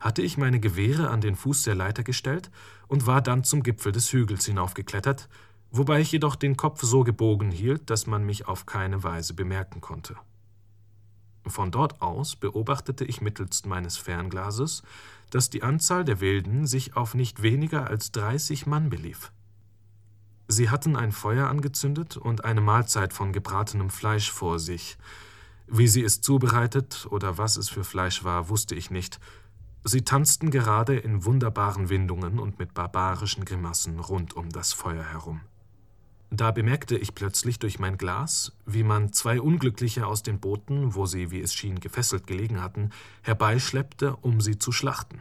hatte 0.00 0.22
ich 0.22 0.36
meine 0.36 0.60
Gewehre 0.60 1.10
an 1.10 1.20
den 1.20 1.36
Fuß 1.36 1.62
der 1.62 1.74
Leiter 1.74 2.02
gestellt 2.02 2.50
und 2.86 3.06
war 3.06 3.22
dann 3.22 3.44
zum 3.44 3.62
Gipfel 3.62 3.92
des 3.92 4.12
Hügels 4.12 4.44
hinaufgeklettert, 4.44 5.28
wobei 5.70 6.00
ich 6.00 6.12
jedoch 6.12 6.36
den 6.36 6.56
Kopf 6.56 6.82
so 6.82 7.02
gebogen 7.02 7.50
hielt, 7.50 7.90
dass 7.90 8.06
man 8.06 8.24
mich 8.24 8.46
auf 8.46 8.66
keine 8.66 9.02
Weise 9.02 9.34
bemerken 9.34 9.80
konnte. 9.80 10.16
Von 11.46 11.70
dort 11.70 12.02
aus 12.02 12.36
beobachtete 12.36 13.04
ich 13.04 13.20
mittelst 13.20 13.66
meines 13.66 13.96
Fernglases, 13.96 14.82
dass 15.30 15.48
die 15.48 15.62
Anzahl 15.62 16.04
der 16.04 16.20
Wilden 16.20 16.66
sich 16.66 16.96
auf 16.96 17.14
nicht 17.14 17.42
weniger 17.42 17.86
als 17.86 18.10
dreißig 18.12 18.66
Mann 18.66 18.90
belief. 18.90 19.32
Sie 20.48 20.70
hatten 20.70 20.96
ein 20.96 21.12
Feuer 21.12 21.48
angezündet 21.48 22.16
und 22.16 22.44
eine 22.44 22.60
Mahlzeit 22.60 23.12
von 23.12 23.32
gebratenem 23.32 23.90
Fleisch 23.90 24.30
vor 24.30 24.58
sich. 24.58 24.96
Wie 25.66 25.88
sie 25.88 26.04
es 26.04 26.20
zubereitet 26.20 27.06
oder 27.10 27.38
was 27.38 27.56
es 27.56 27.68
für 27.68 27.82
Fleisch 27.82 28.22
war, 28.22 28.48
wusste 28.48 28.76
ich 28.76 28.90
nicht. 28.90 29.18
Sie 29.82 30.02
tanzten 30.02 30.50
gerade 30.50 30.96
in 30.96 31.24
wunderbaren 31.24 31.88
Windungen 31.88 32.38
und 32.38 32.58
mit 32.58 32.74
barbarischen 32.74 33.44
Grimassen 33.44 33.98
rund 33.98 34.34
um 34.36 34.50
das 34.50 34.72
Feuer 34.72 35.04
herum. 35.04 35.40
Da 36.30 36.50
bemerkte 36.50 36.96
ich 36.96 37.14
plötzlich 37.14 37.58
durch 37.58 37.78
mein 37.78 37.98
Glas, 37.98 38.52
wie 38.64 38.82
man 38.82 39.12
zwei 39.12 39.40
Unglückliche 39.40 40.06
aus 40.06 40.22
den 40.22 40.40
Booten, 40.40 40.94
wo 40.94 41.06
sie, 41.06 41.30
wie 41.30 41.40
es 41.40 41.54
schien, 41.54 41.78
gefesselt 41.78 42.26
gelegen 42.26 42.62
hatten, 42.62 42.90
herbeischleppte, 43.22 44.16
um 44.16 44.40
sie 44.40 44.58
zu 44.58 44.72
schlachten. 44.72 45.20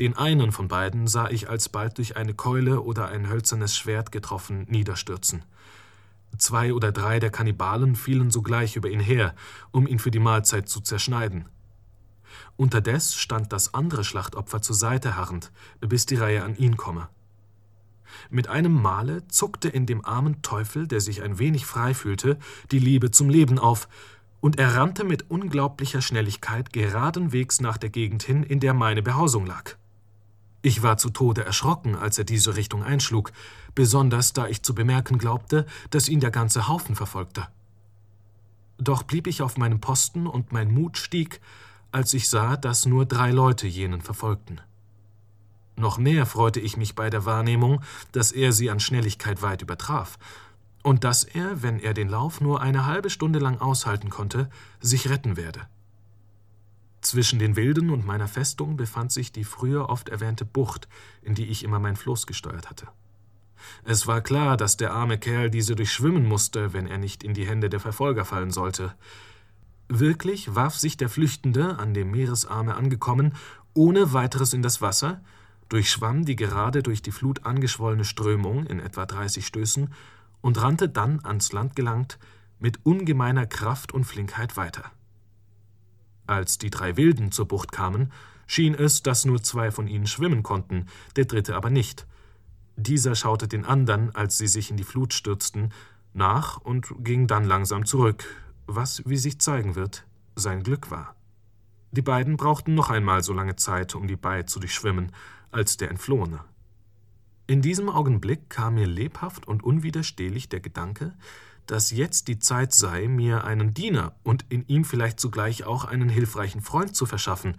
Den 0.00 0.16
einen 0.16 0.52
von 0.52 0.68
beiden 0.68 1.06
sah 1.06 1.28
ich 1.28 1.48
alsbald 1.48 1.98
durch 1.98 2.16
eine 2.16 2.34
Keule 2.34 2.82
oder 2.82 3.08
ein 3.08 3.28
hölzernes 3.28 3.76
Schwert 3.76 4.12
getroffen 4.12 4.66
niederstürzen. 4.68 5.44
Zwei 6.38 6.72
oder 6.72 6.92
drei 6.92 7.20
der 7.20 7.30
Kannibalen 7.30 7.94
fielen 7.94 8.30
sogleich 8.30 8.76
über 8.76 8.88
ihn 8.88 9.00
her, 9.00 9.34
um 9.70 9.86
ihn 9.86 9.98
für 9.98 10.10
die 10.10 10.18
Mahlzeit 10.18 10.68
zu 10.68 10.80
zerschneiden. 10.80 11.48
Unterdes 12.56 13.14
stand 13.14 13.52
das 13.52 13.74
andere 13.74 14.04
Schlachtopfer 14.04 14.62
zur 14.62 14.76
Seite 14.76 15.16
harrend, 15.16 15.52
bis 15.80 16.06
die 16.06 16.16
Reihe 16.16 16.42
an 16.42 16.56
ihn 16.56 16.76
komme. 16.76 17.08
Mit 18.30 18.48
einem 18.48 18.80
Male 18.80 19.26
zuckte 19.28 19.68
in 19.68 19.86
dem 19.86 20.04
armen 20.04 20.42
Teufel, 20.42 20.86
der 20.86 21.00
sich 21.00 21.22
ein 21.22 21.38
wenig 21.38 21.66
frei 21.66 21.94
fühlte, 21.94 22.38
die 22.70 22.78
Liebe 22.78 23.10
zum 23.10 23.28
Leben 23.28 23.58
auf, 23.58 23.88
und 24.42 24.58
er 24.58 24.74
rannte 24.74 25.04
mit 25.04 25.30
unglaublicher 25.30 26.02
Schnelligkeit 26.02 26.72
geradenwegs 26.72 27.60
nach 27.60 27.78
der 27.78 27.90
Gegend 27.90 28.24
hin, 28.24 28.42
in 28.42 28.58
der 28.58 28.74
meine 28.74 29.00
Behausung 29.00 29.46
lag. 29.46 29.76
Ich 30.62 30.82
war 30.82 30.96
zu 30.96 31.10
Tode 31.10 31.44
erschrocken, 31.44 31.94
als 31.94 32.18
er 32.18 32.24
diese 32.24 32.56
Richtung 32.56 32.82
einschlug, 32.82 33.32
besonders 33.76 34.32
da 34.32 34.48
ich 34.48 34.64
zu 34.64 34.74
bemerken 34.74 35.18
glaubte, 35.18 35.64
dass 35.90 36.08
ihn 36.08 36.18
der 36.18 36.32
ganze 36.32 36.66
Haufen 36.66 36.96
verfolgte. 36.96 37.46
Doch 38.78 39.04
blieb 39.04 39.28
ich 39.28 39.42
auf 39.42 39.56
meinem 39.56 39.80
Posten 39.80 40.26
und 40.26 40.52
mein 40.52 40.74
Mut 40.74 40.98
stieg, 40.98 41.40
als 41.92 42.12
ich 42.12 42.28
sah, 42.28 42.56
dass 42.56 42.84
nur 42.84 43.06
drei 43.06 43.30
Leute 43.30 43.68
jenen 43.68 44.00
verfolgten. 44.00 44.60
Noch 45.76 45.98
mehr 45.98 46.26
freute 46.26 46.58
ich 46.58 46.76
mich 46.76 46.96
bei 46.96 47.10
der 47.10 47.24
Wahrnehmung, 47.24 47.80
dass 48.10 48.32
er 48.32 48.52
sie 48.52 48.70
an 48.70 48.80
Schnelligkeit 48.80 49.40
weit 49.40 49.62
übertraf, 49.62 50.18
und 50.82 51.04
dass 51.04 51.24
er, 51.24 51.62
wenn 51.62 51.78
er 51.78 51.94
den 51.94 52.08
Lauf 52.08 52.40
nur 52.40 52.60
eine 52.60 52.86
halbe 52.86 53.10
Stunde 53.10 53.38
lang 53.38 53.60
aushalten 53.60 54.10
konnte, 54.10 54.50
sich 54.80 55.08
retten 55.08 55.36
werde. 55.36 55.66
Zwischen 57.00 57.38
den 57.38 57.56
Wilden 57.56 57.90
und 57.90 58.06
meiner 58.06 58.28
Festung 58.28 58.76
befand 58.76 59.10
sich 59.10 59.32
die 59.32 59.44
früher 59.44 59.88
oft 59.88 60.08
erwähnte 60.08 60.44
Bucht, 60.44 60.88
in 61.20 61.34
die 61.34 61.46
ich 61.46 61.64
immer 61.64 61.80
mein 61.80 61.96
Floß 61.96 62.26
gesteuert 62.26 62.70
hatte. 62.70 62.86
Es 63.84 64.06
war 64.06 64.20
klar, 64.20 64.56
dass 64.56 64.76
der 64.76 64.92
arme 64.92 65.18
Kerl 65.18 65.50
diese 65.50 65.74
durchschwimmen 65.74 66.26
musste, 66.26 66.72
wenn 66.72 66.86
er 66.86 66.98
nicht 66.98 67.22
in 67.22 67.34
die 67.34 67.46
Hände 67.46 67.68
der 67.68 67.80
Verfolger 67.80 68.24
fallen 68.24 68.50
sollte. 68.50 68.94
Wirklich 69.88 70.54
warf 70.54 70.76
sich 70.76 70.96
der 70.96 71.08
Flüchtende, 71.08 71.78
an 71.78 71.92
dem 71.92 72.10
Meeresarme 72.10 72.74
angekommen, 72.74 73.34
ohne 73.74 74.12
weiteres 74.12 74.52
in 74.52 74.62
das 74.62 74.80
Wasser, 74.80 75.22
durchschwamm 75.68 76.24
die 76.24 76.36
gerade 76.36 76.82
durch 76.82 77.02
die 77.02 77.12
Flut 77.12 77.44
angeschwollene 77.44 78.04
Strömung 78.04 78.66
in 78.66 78.78
etwa 78.78 79.06
30 79.06 79.46
Stößen 79.46 79.92
und 80.42 80.60
rannte 80.60 80.90
dann 80.90 81.24
ans 81.24 81.52
Land 81.52 81.74
gelangt 81.74 82.18
mit 82.58 82.84
ungemeiner 82.84 83.46
Kraft 83.46 83.92
und 83.92 84.04
Flinkheit 84.04 84.56
weiter. 84.58 84.92
Als 86.26 86.58
die 86.58 86.70
drei 86.70 86.96
Wilden 86.96 87.32
zur 87.32 87.48
Bucht 87.48 87.72
kamen, 87.72 88.12
schien 88.46 88.74
es, 88.74 89.02
dass 89.02 89.24
nur 89.24 89.42
zwei 89.42 89.70
von 89.70 89.88
ihnen 89.88 90.06
schwimmen 90.06 90.42
konnten, 90.42 90.86
der 91.16 91.24
dritte 91.24 91.56
aber 91.56 91.70
nicht. 91.70 92.06
Dieser 92.76 93.14
schaute 93.14 93.48
den 93.48 93.64
anderen, 93.64 94.14
als 94.14 94.38
sie 94.38 94.46
sich 94.46 94.70
in 94.70 94.76
die 94.76 94.84
Flut 94.84 95.14
stürzten, 95.14 95.72
nach 96.12 96.58
und 96.58 96.92
ging 96.98 97.26
dann 97.26 97.44
langsam 97.44 97.86
zurück, 97.86 98.24
was, 98.66 99.02
wie 99.06 99.16
sich 99.16 99.40
zeigen 99.40 99.74
wird, 99.74 100.04
sein 100.36 100.62
Glück 100.62 100.90
war. 100.90 101.16
Die 101.90 102.02
beiden 102.02 102.36
brauchten 102.36 102.74
noch 102.74 102.90
einmal 102.90 103.22
so 103.22 103.32
lange 103.32 103.56
Zeit, 103.56 103.94
um 103.94 104.06
die 104.06 104.16
Bai 104.16 104.44
zu 104.44 104.60
durchschwimmen, 104.60 105.12
als 105.50 105.76
der 105.76 105.90
Entflohene. 105.90 106.40
In 107.52 107.60
diesem 107.60 107.90
Augenblick 107.90 108.48
kam 108.48 108.76
mir 108.76 108.86
lebhaft 108.86 109.46
und 109.46 109.62
unwiderstehlich 109.62 110.48
der 110.48 110.60
Gedanke, 110.60 111.12
dass 111.66 111.90
jetzt 111.90 112.28
die 112.28 112.38
Zeit 112.38 112.72
sei, 112.72 113.08
mir 113.08 113.44
einen 113.44 113.74
Diener 113.74 114.14
und 114.22 114.46
in 114.48 114.66
ihm 114.68 114.86
vielleicht 114.86 115.20
zugleich 115.20 115.64
auch 115.64 115.84
einen 115.84 116.08
hilfreichen 116.08 116.62
Freund 116.62 116.96
zu 116.96 117.04
verschaffen, 117.04 117.58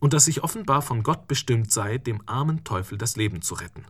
und 0.00 0.12
dass 0.12 0.28
ich 0.28 0.44
offenbar 0.44 0.82
von 0.82 1.02
Gott 1.02 1.28
bestimmt 1.28 1.72
sei, 1.72 1.96
dem 1.96 2.20
armen 2.28 2.62
Teufel 2.62 2.98
das 2.98 3.16
Leben 3.16 3.40
zu 3.40 3.54
retten. 3.54 3.86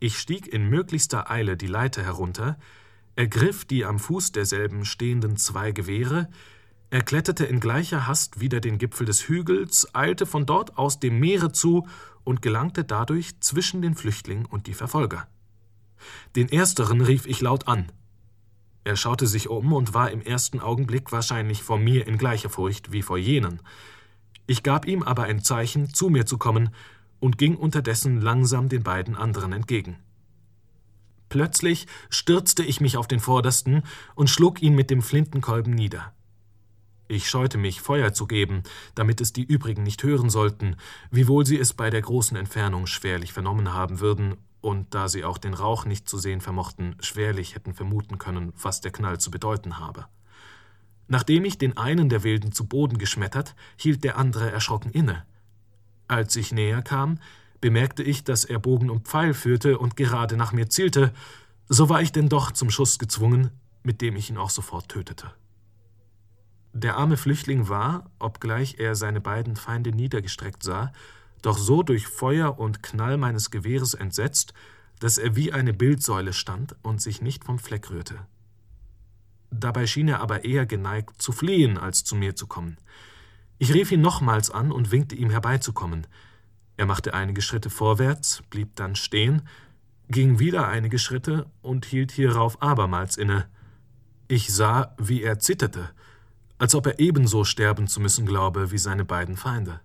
Ich 0.00 0.18
stieg 0.18 0.48
in 0.48 0.68
möglichster 0.68 1.30
Eile 1.30 1.56
die 1.56 1.68
Leiter 1.68 2.02
herunter, 2.02 2.58
ergriff 3.14 3.64
die 3.64 3.84
am 3.84 4.00
Fuß 4.00 4.32
derselben 4.32 4.84
stehenden 4.84 5.36
zwei 5.36 5.70
Gewehre, 5.70 6.28
er 6.90 7.02
kletterte 7.02 7.44
in 7.44 7.60
gleicher 7.60 8.08
Hast 8.08 8.40
wieder 8.40 8.60
den 8.60 8.78
Gipfel 8.78 9.06
des 9.06 9.28
Hügels, 9.28 9.94
eilte 9.94 10.26
von 10.26 10.44
dort 10.44 10.76
aus 10.76 10.98
dem 10.98 11.20
Meere 11.20 11.52
zu 11.52 11.86
und 12.24 12.42
gelangte 12.42 12.84
dadurch 12.84 13.38
zwischen 13.40 13.82
den 13.82 13.94
Flüchtling 13.94 14.46
und 14.46 14.66
die 14.66 14.74
Verfolger. 14.74 15.28
Den 16.36 16.48
ersteren 16.48 17.00
rief 17.00 17.26
ich 17.26 17.40
laut 17.40 17.68
an. 17.68 17.92
Er 18.84 18.96
schaute 18.96 19.26
sich 19.26 19.48
um 19.48 19.72
und 19.72 19.94
war 19.94 20.10
im 20.10 20.20
ersten 20.20 20.60
Augenblick 20.60 21.12
wahrscheinlich 21.12 21.62
vor 21.62 21.78
mir 21.78 22.06
in 22.06 22.18
gleicher 22.18 22.50
Furcht 22.50 22.92
wie 22.92 23.02
vor 23.02 23.16
jenen. 23.16 23.60
Ich 24.46 24.62
gab 24.62 24.86
ihm 24.86 25.02
aber 25.02 25.22
ein 25.24 25.42
Zeichen, 25.42 25.92
zu 25.94 26.10
mir 26.10 26.26
zu 26.26 26.36
kommen, 26.36 26.70
und 27.20 27.38
ging 27.38 27.56
unterdessen 27.56 28.20
langsam 28.20 28.68
den 28.68 28.82
beiden 28.82 29.16
anderen 29.16 29.54
entgegen. 29.54 29.96
Plötzlich 31.30 31.86
stürzte 32.10 32.62
ich 32.62 32.82
mich 32.82 32.98
auf 32.98 33.08
den 33.08 33.20
Vordersten 33.20 33.82
und 34.14 34.28
schlug 34.28 34.60
ihn 34.60 34.74
mit 34.74 34.90
dem 34.90 35.00
Flintenkolben 35.00 35.74
nieder. 35.74 36.12
Ich 37.14 37.30
scheute 37.30 37.58
mich, 37.58 37.80
Feuer 37.80 38.12
zu 38.12 38.26
geben, 38.26 38.64
damit 38.96 39.20
es 39.20 39.32
die 39.32 39.44
übrigen 39.44 39.84
nicht 39.84 40.02
hören 40.02 40.30
sollten, 40.30 40.74
wiewohl 41.12 41.46
sie 41.46 41.56
es 41.56 41.72
bei 41.72 41.88
der 41.88 42.02
großen 42.02 42.36
Entfernung 42.36 42.88
schwerlich 42.88 43.32
vernommen 43.32 43.72
haben 43.72 44.00
würden 44.00 44.34
und 44.60 44.94
da 44.96 45.06
sie 45.06 45.22
auch 45.22 45.38
den 45.38 45.54
Rauch 45.54 45.84
nicht 45.84 46.08
zu 46.08 46.18
sehen 46.18 46.40
vermochten, 46.40 46.96
schwerlich 46.98 47.54
hätten 47.54 47.72
vermuten 47.72 48.18
können, 48.18 48.52
was 48.60 48.80
der 48.80 48.90
Knall 48.90 49.20
zu 49.20 49.30
bedeuten 49.30 49.78
habe. 49.78 50.06
Nachdem 51.06 51.44
ich 51.44 51.56
den 51.56 51.76
einen 51.76 52.08
der 52.08 52.24
Wilden 52.24 52.50
zu 52.50 52.66
Boden 52.66 52.98
geschmettert, 52.98 53.54
hielt 53.76 54.02
der 54.02 54.18
andere 54.18 54.50
erschrocken 54.50 54.90
inne. 54.90 55.24
Als 56.08 56.34
ich 56.34 56.50
näher 56.50 56.82
kam, 56.82 57.20
bemerkte 57.60 58.02
ich, 58.02 58.24
dass 58.24 58.44
er 58.44 58.58
Bogen 58.58 58.90
und 58.90 59.06
Pfeil 59.06 59.34
führte 59.34 59.78
und 59.78 59.94
gerade 59.94 60.36
nach 60.36 60.52
mir 60.52 60.68
zielte, 60.68 61.14
so 61.68 61.88
war 61.88 62.02
ich 62.02 62.10
denn 62.10 62.28
doch 62.28 62.50
zum 62.50 62.70
Schuss 62.70 62.98
gezwungen, 62.98 63.52
mit 63.84 64.00
dem 64.00 64.16
ich 64.16 64.30
ihn 64.30 64.36
auch 64.36 64.50
sofort 64.50 64.88
tötete. 64.88 65.30
Der 66.76 66.96
arme 66.96 67.16
Flüchtling 67.16 67.68
war, 67.68 68.10
obgleich 68.18 68.80
er 68.80 68.96
seine 68.96 69.20
beiden 69.20 69.54
Feinde 69.54 69.92
niedergestreckt 69.92 70.64
sah, 70.64 70.92
doch 71.40 71.56
so 71.56 71.84
durch 71.84 72.08
Feuer 72.08 72.58
und 72.58 72.82
Knall 72.82 73.16
meines 73.16 73.52
Gewehres 73.52 73.94
entsetzt, 73.94 74.54
dass 74.98 75.16
er 75.16 75.36
wie 75.36 75.52
eine 75.52 75.72
Bildsäule 75.72 76.32
stand 76.32 76.74
und 76.82 77.00
sich 77.00 77.22
nicht 77.22 77.44
vom 77.44 77.60
Fleck 77.60 77.90
rührte. 77.90 78.26
Dabei 79.52 79.86
schien 79.86 80.08
er 80.08 80.20
aber 80.20 80.44
eher 80.44 80.66
geneigt 80.66 81.22
zu 81.22 81.30
fliehen, 81.30 81.78
als 81.78 82.02
zu 82.02 82.16
mir 82.16 82.34
zu 82.34 82.48
kommen. 82.48 82.76
Ich 83.58 83.72
rief 83.72 83.92
ihn 83.92 84.00
nochmals 84.00 84.50
an 84.50 84.72
und 84.72 84.90
winkte 84.90 85.14
ihm 85.14 85.30
herbeizukommen. 85.30 86.08
Er 86.76 86.86
machte 86.86 87.14
einige 87.14 87.40
Schritte 87.40 87.70
vorwärts, 87.70 88.42
blieb 88.50 88.74
dann 88.74 88.96
stehen, 88.96 89.42
ging 90.08 90.40
wieder 90.40 90.66
einige 90.66 90.98
Schritte 90.98 91.46
und 91.62 91.84
hielt 91.84 92.10
hierauf 92.10 92.60
abermals 92.60 93.16
inne. 93.16 93.46
Ich 94.26 94.52
sah, 94.52 94.96
wie 94.98 95.22
er 95.22 95.38
zitterte, 95.38 95.90
als 96.58 96.74
ob 96.74 96.86
er 96.86 96.98
ebenso 96.98 97.44
sterben 97.44 97.88
zu 97.88 98.00
müssen 98.00 98.26
glaube 98.26 98.70
wie 98.70 98.78
seine 98.78 99.04
beiden 99.04 99.36
Feinde. 99.36 99.80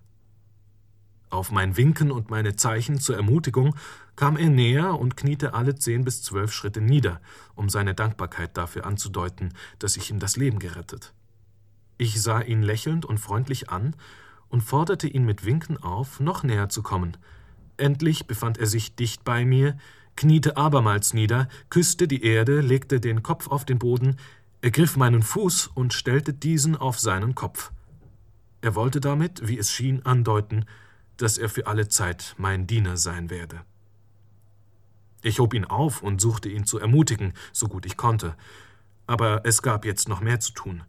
Auf 1.30 1.52
mein 1.52 1.76
Winken 1.76 2.10
und 2.10 2.28
meine 2.28 2.56
Zeichen 2.56 2.98
zur 2.98 3.16
Ermutigung 3.16 3.76
kam 4.16 4.36
er 4.36 4.50
näher 4.50 4.98
und 4.98 5.16
kniete 5.16 5.54
alle 5.54 5.76
zehn 5.76 6.04
bis 6.04 6.22
zwölf 6.22 6.52
Schritte 6.52 6.80
nieder, 6.80 7.20
um 7.54 7.68
seine 7.68 7.94
Dankbarkeit 7.94 8.56
dafür 8.56 8.84
anzudeuten, 8.84 9.54
dass 9.78 9.96
ich 9.96 10.10
ihm 10.10 10.18
das 10.18 10.36
Leben 10.36 10.58
gerettet. 10.58 11.14
Ich 11.98 12.20
sah 12.20 12.40
ihn 12.40 12.62
lächelnd 12.62 13.06
und 13.06 13.18
freundlich 13.18 13.70
an 13.70 13.94
und 14.48 14.62
forderte 14.62 15.06
ihn 15.06 15.24
mit 15.24 15.44
Winken 15.44 15.76
auf, 15.76 16.18
noch 16.18 16.42
näher 16.42 16.68
zu 16.68 16.82
kommen. 16.82 17.16
Endlich 17.76 18.26
befand 18.26 18.58
er 18.58 18.66
sich 18.66 18.96
dicht 18.96 19.22
bei 19.22 19.44
mir, 19.44 19.78
kniete 20.16 20.56
abermals 20.56 21.14
nieder, 21.14 21.48
küsste 21.70 22.08
die 22.08 22.24
Erde, 22.24 22.60
legte 22.60 23.00
den 23.00 23.22
Kopf 23.22 23.48
auf 23.48 23.64
den 23.64 23.78
Boden, 23.78 24.16
ergriff 24.60 24.96
meinen 24.96 25.22
Fuß 25.22 25.68
und 25.68 25.92
stellte 25.94 26.32
diesen 26.34 26.76
auf 26.76 26.98
seinen 26.98 27.34
Kopf. 27.34 27.72
Er 28.60 28.74
wollte 28.74 29.00
damit, 29.00 29.46
wie 29.48 29.58
es 29.58 29.70
schien, 29.70 30.04
andeuten, 30.04 30.66
dass 31.16 31.38
er 31.38 31.48
für 31.48 31.66
alle 31.66 31.88
Zeit 31.88 32.34
mein 32.38 32.66
Diener 32.66 32.96
sein 32.96 33.30
werde. 33.30 33.62
Ich 35.22 35.38
hob 35.38 35.54
ihn 35.54 35.64
auf 35.64 36.02
und 36.02 36.20
suchte 36.20 36.48
ihn 36.48 36.64
zu 36.64 36.78
ermutigen, 36.78 37.34
so 37.52 37.68
gut 37.68 37.84
ich 37.86 37.96
konnte, 37.96 38.34
aber 39.06 39.42
es 39.44 39.62
gab 39.62 39.84
jetzt 39.84 40.08
noch 40.08 40.20
mehr 40.20 40.40
zu 40.40 40.52
tun. 40.52 40.82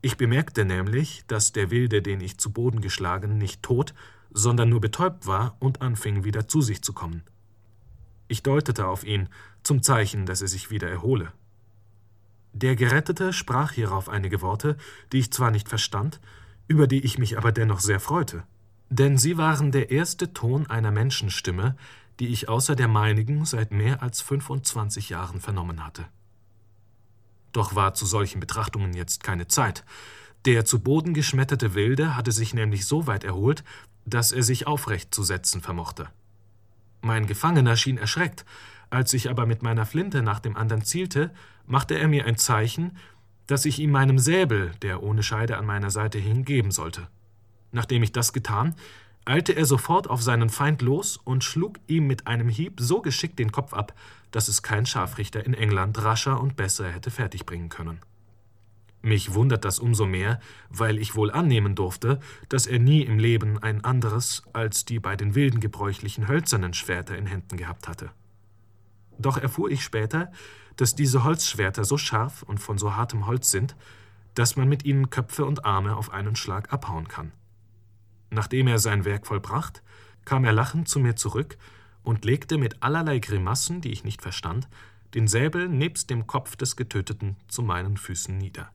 Ich 0.00 0.16
bemerkte 0.16 0.64
nämlich, 0.64 1.24
dass 1.26 1.52
der 1.52 1.70
Wilde, 1.70 2.02
den 2.02 2.20
ich 2.20 2.38
zu 2.38 2.52
Boden 2.52 2.80
geschlagen, 2.80 3.38
nicht 3.38 3.62
tot, 3.62 3.94
sondern 4.30 4.68
nur 4.68 4.80
betäubt 4.80 5.26
war 5.26 5.56
und 5.60 5.80
anfing 5.80 6.24
wieder 6.24 6.48
zu 6.48 6.60
sich 6.60 6.82
zu 6.82 6.92
kommen. 6.92 7.22
Ich 8.28 8.42
deutete 8.42 8.86
auf 8.86 9.04
ihn, 9.04 9.28
zum 9.62 9.82
Zeichen, 9.82 10.26
dass 10.26 10.42
er 10.42 10.48
sich 10.48 10.70
wieder 10.70 10.88
erhole. 10.88 11.32
Der 12.54 12.76
Gerettete 12.76 13.32
sprach 13.32 13.72
hierauf 13.72 14.08
einige 14.08 14.40
Worte, 14.40 14.76
die 15.12 15.18
ich 15.18 15.32
zwar 15.32 15.50
nicht 15.50 15.68
verstand, 15.68 16.20
über 16.68 16.86
die 16.86 17.04
ich 17.04 17.18
mich 17.18 17.36
aber 17.36 17.50
dennoch 17.50 17.80
sehr 17.80 17.98
freute, 17.98 18.44
denn 18.90 19.18
sie 19.18 19.36
waren 19.36 19.72
der 19.72 19.90
erste 19.90 20.32
Ton 20.32 20.70
einer 20.70 20.92
Menschenstimme, 20.92 21.76
die 22.20 22.28
ich 22.28 22.48
außer 22.48 22.76
der 22.76 22.86
meinigen 22.86 23.44
seit 23.44 23.72
mehr 23.72 24.04
als 24.04 24.22
25 24.22 25.08
Jahren 25.08 25.40
vernommen 25.40 25.84
hatte. 25.84 26.06
Doch 27.52 27.74
war 27.74 27.94
zu 27.94 28.06
solchen 28.06 28.38
Betrachtungen 28.38 28.94
jetzt 28.94 29.24
keine 29.24 29.48
Zeit. 29.48 29.84
Der 30.44 30.64
zu 30.64 30.78
Boden 30.78 31.12
geschmetterte 31.12 31.74
Wilde 31.74 32.16
hatte 32.16 32.30
sich 32.30 32.54
nämlich 32.54 32.86
so 32.86 33.08
weit 33.08 33.24
erholt, 33.24 33.64
dass 34.06 34.30
er 34.30 34.44
sich 34.44 34.68
aufrecht 34.68 35.12
zu 35.12 35.24
setzen 35.24 35.60
vermochte. 35.60 36.08
Mein 37.00 37.26
Gefangener 37.26 37.76
schien 37.76 37.98
erschreckt, 37.98 38.44
als 38.94 39.12
ich 39.12 39.28
aber 39.28 39.44
mit 39.44 39.62
meiner 39.62 39.86
Flinte 39.86 40.22
nach 40.22 40.40
dem 40.40 40.56
anderen 40.56 40.84
zielte, 40.84 41.30
machte 41.66 41.98
er 41.98 42.08
mir 42.08 42.26
ein 42.26 42.36
Zeichen, 42.36 42.96
dass 43.46 43.64
ich 43.64 43.78
ihm 43.78 43.90
meinem 43.90 44.18
Säbel, 44.18 44.72
der 44.82 45.02
ohne 45.02 45.22
Scheide 45.22 45.58
an 45.58 45.66
meiner 45.66 45.90
Seite 45.90 46.18
hing, 46.18 46.44
geben 46.44 46.70
sollte. 46.70 47.08
Nachdem 47.72 48.02
ich 48.02 48.12
das 48.12 48.32
getan, 48.32 48.74
eilte 49.24 49.52
er 49.52 49.66
sofort 49.66 50.08
auf 50.08 50.22
seinen 50.22 50.48
Feind 50.48 50.80
los 50.80 51.16
und 51.16 51.44
schlug 51.44 51.78
ihm 51.86 52.06
mit 52.06 52.26
einem 52.26 52.48
Hieb 52.48 52.80
so 52.80 53.00
geschickt 53.00 53.38
den 53.38 53.52
Kopf 53.52 53.74
ab, 53.74 53.94
dass 54.30 54.48
es 54.48 54.62
kein 54.62 54.86
Scharfrichter 54.86 55.44
in 55.44 55.54
England 55.54 56.02
rascher 56.02 56.40
und 56.40 56.56
besser 56.56 56.90
hätte 56.90 57.10
fertigbringen 57.10 57.68
können. 57.68 58.00
Mich 59.02 59.34
wundert 59.34 59.66
das 59.66 59.78
umso 59.78 60.06
mehr, 60.06 60.40
weil 60.70 60.98
ich 60.98 61.14
wohl 61.14 61.30
annehmen 61.30 61.74
durfte, 61.74 62.20
dass 62.48 62.66
er 62.66 62.78
nie 62.78 63.02
im 63.02 63.18
Leben 63.18 63.62
ein 63.62 63.84
anderes 63.84 64.42
als 64.54 64.86
die 64.86 64.98
bei 64.98 65.14
den 65.14 65.34
Wilden 65.34 65.60
gebräuchlichen 65.60 66.26
hölzernen 66.26 66.72
Schwerter 66.72 67.18
in 67.18 67.26
Händen 67.26 67.58
gehabt 67.58 67.86
hatte. 67.86 68.10
Doch 69.18 69.36
erfuhr 69.36 69.70
ich 69.70 69.82
später, 69.82 70.32
dass 70.76 70.94
diese 70.94 71.24
Holzschwerter 71.24 71.84
so 71.84 71.96
scharf 71.96 72.42
und 72.42 72.58
von 72.58 72.78
so 72.78 72.96
hartem 72.96 73.26
Holz 73.26 73.50
sind, 73.50 73.76
dass 74.34 74.56
man 74.56 74.68
mit 74.68 74.84
ihnen 74.84 75.10
Köpfe 75.10 75.44
und 75.44 75.64
Arme 75.64 75.96
auf 75.96 76.10
einen 76.10 76.36
Schlag 76.36 76.72
abhauen 76.72 77.08
kann. 77.08 77.32
Nachdem 78.30 78.66
er 78.66 78.78
sein 78.78 79.04
Werk 79.04 79.26
vollbracht, 79.26 79.82
kam 80.24 80.44
er 80.44 80.52
lachend 80.52 80.88
zu 80.88 80.98
mir 80.98 81.14
zurück 81.14 81.56
und 82.02 82.24
legte 82.24 82.58
mit 82.58 82.82
allerlei 82.82 83.18
Grimassen, 83.20 83.80
die 83.80 83.92
ich 83.92 84.04
nicht 84.04 84.22
verstand, 84.22 84.68
den 85.14 85.28
Säbel 85.28 85.68
nebst 85.68 86.10
dem 86.10 86.26
Kopf 86.26 86.56
des 86.56 86.74
Getöteten 86.74 87.36
zu 87.46 87.62
meinen 87.62 87.96
Füßen 87.96 88.36
nieder. 88.36 88.70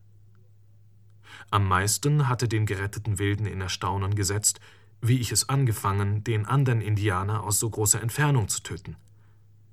Am 1.51 1.67
meisten 1.67 2.29
hatte 2.29 2.47
den 2.47 2.65
geretteten 2.65 3.19
Wilden 3.19 3.45
in 3.45 3.59
Erstaunen 3.59 4.15
gesetzt, 4.15 4.59
wie 5.01 5.19
ich 5.19 5.31
es 5.31 5.49
angefangen, 5.49 6.23
den 6.23 6.45
anderen 6.45 6.81
Indianer 6.81 7.43
aus 7.43 7.59
so 7.59 7.69
großer 7.69 8.01
Entfernung 8.01 8.47
zu 8.47 8.61
töten. 8.61 8.95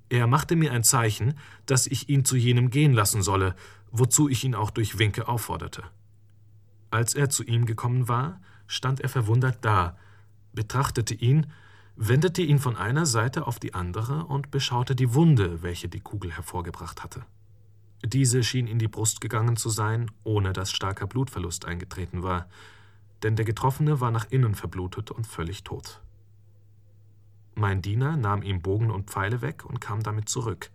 Er 0.08 0.26
machte 0.26 0.56
mir 0.56 0.72
ein 0.72 0.84
Zeichen, 0.84 1.34
dass 1.66 1.86
ich 1.86 2.08
ihn 2.08 2.24
zu 2.24 2.36
jenem 2.36 2.70
gehen 2.70 2.92
lassen 2.92 3.22
solle, 3.22 3.56
wozu 3.90 4.28
ich 4.28 4.44
ihn 4.44 4.54
auch 4.54 4.70
durch 4.70 4.98
Winke 4.98 5.28
aufforderte. 5.28 5.82
Als 6.90 7.14
er 7.14 7.28
zu 7.28 7.42
ihm 7.42 7.66
gekommen 7.66 8.08
war, 8.08 8.40
stand 8.66 9.00
er 9.00 9.08
verwundert 9.08 9.64
da, 9.64 9.96
betrachtete 10.52 11.14
ihn, 11.14 11.46
wendete 11.96 12.42
ihn 12.42 12.58
von 12.58 12.76
einer 12.76 13.06
Seite 13.06 13.46
auf 13.46 13.58
die 13.58 13.74
andere 13.74 14.24
und 14.26 14.50
beschaute 14.50 14.94
die 14.94 15.14
Wunde, 15.14 15.62
welche 15.62 15.88
die 15.88 16.00
Kugel 16.00 16.32
hervorgebracht 16.32 17.02
hatte. 17.02 17.24
Diese 18.04 18.44
schien 18.44 18.66
in 18.66 18.78
die 18.78 18.88
Brust 18.88 19.20
gegangen 19.20 19.56
zu 19.56 19.70
sein, 19.70 20.10
ohne 20.22 20.52
dass 20.52 20.70
starker 20.70 21.06
Blutverlust 21.06 21.64
eingetreten 21.64 22.22
war, 22.22 22.48
denn 23.22 23.34
der 23.34 23.44
Getroffene 23.44 24.00
war 24.00 24.10
nach 24.10 24.26
innen 24.30 24.54
verblutet 24.54 25.10
und 25.10 25.26
völlig 25.26 25.64
tot. 25.64 26.00
Mein 27.58 27.80
Diener 27.80 28.18
nahm 28.18 28.42
ihm 28.42 28.60
Bogen 28.60 28.90
und 28.90 29.10
Pfeile 29.10 29.40
weg 29.40 29.64
und 29.64 29.80
kam 29.80 30.02
damit 30.02 30.28
zurück. 30.28 30.70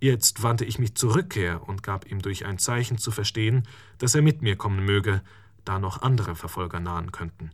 Jetzt 0.00 0.42
wandte 0.42 0.64
ich 0.64 0.80
mich 0.80 0.96
zur 0.96 1.14
Rückkehr 1.14 1.68
und 1.68 1.84
gab 1.84 2.10
ihm 2.10 2.20
durch 2.20 2.44
ein 2.44 2.58
Zeichen 2.58 2.98
zu 2.98 3.12
verstehen, 3.12 3.62
dass 3.98 4.16
er 4.16 4.22
mit 4.22 4.42
mir 4.42 4.56
kommen 4.56 4.84
möge, 4.84 5.22
da 5.64 5.78
noch 5.78 6.02
andere 6.02 6.34
Verfolger 6.34 6.80
nahen 6.80 7.12
könnten. 7.12 7.52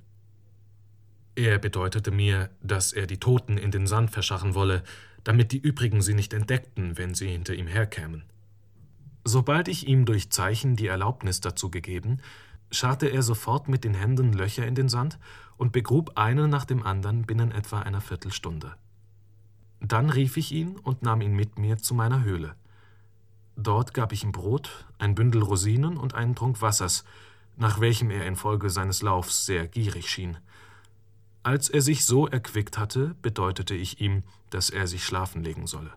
Er 1.34 1.58
bedeutete 1.58 2.10
mir, 2.10 2.48
dass 2.62 2.94
er 2.94 3.06
die 3.06 3.20
Toten 3.20 3.58
in 3.58 3.70
den 3.70 3.86
Sand 3.86 4.10
verscharren 4.10 4.54
wolle, 4.54 4.82
damit 5.22 5.52
die 5.52 5.58
übrigen 5.58 6.00
sie 6.00 6.14
nicht 6.14 6.32
entdeckten, 6.32 6.96
wenn 6.96 7.12
sie 7.12 7.28
hinter 7.28 7.54
ihm 7.54 7.66
herkämen. 7.66 8.24
Sobald 9.24 9.68
ich 9.68 9.86
ihm 9.86 10.06
durch 10.06 10.30
Zeichen 10.30 10.76
die 10.76 10.86
Erlaubnis 10.86 11.42
dazu 11.42 11.70
gegeben, 11.70 12.22
scharrte 12.70 13.08
er 13.08 13.22
sofort 13.22 13.68
mit 13.68 13.84
den 13.84 13.94
Händen 13.94 14.32
Löcher 14.32 14.66
in 14.66 14.74
den 14.74 14.88
Sand 14.88 15.18
und 15.56 15.72
begrub 15.72 16.12
einen 16.16 16.50
nach 16.50 16.64
dem 16.64 16.82
anderen 16.82 17.22
binnen 17.22 17.52
etwa 17.52 17.80
einer 17.80 18.00
Viertelstunde. 18.00 18.74
Dann 19.80 20.10
rief 20.10 20.36
ich 20.36 20.52
ihn 20.52 20.76
und 20.76 21.02
nahm 21.02 21.20
ihn 21.20 21.34
mit 21.34 21.58
mir 21.58 21.78
zu 21.78 21.94
meiner 21.94 22.24
Höhle. 22.24 22.54
Dort 23.56 23.94
gab 23.94 24.12
ich 24.12 24.24
ihm 24.24 24.32
Brot, 24.32 24.86
ein 24.98 25.14
Bündel 25.14 25.42
Rosinen 25.42 25.96
und 25.96 26.14
einen 26.14 26.34
Trunk 26.34 26.60
Wassers, 26.60 27.04
nach 27.56 27.80
welchem 27.80 28.10
er 28.10 28.26
infolge 28.26 28.68
seines 28.68 29.02
Laufs 29.02 29.46
sehr 29.46 29.66
gierig 29.66 30.10
schien. 30.10 30.36
Als 31.42 31.68
er 31.68 31.80
sich 31.80 32.04
so 32.04 32.26
erquickt 32.26 32.76
hatte, 32.76 33.14
bedeutete 33.22 33.74
ich 33.74 34.00
ihm, 34.00 34.24
dass 34.50 34.68
er 34.68 34.86
sich 34.86 35.04
schlafen 35.04 35.42
legen 35.42 35.66
solle. 35.66 35.92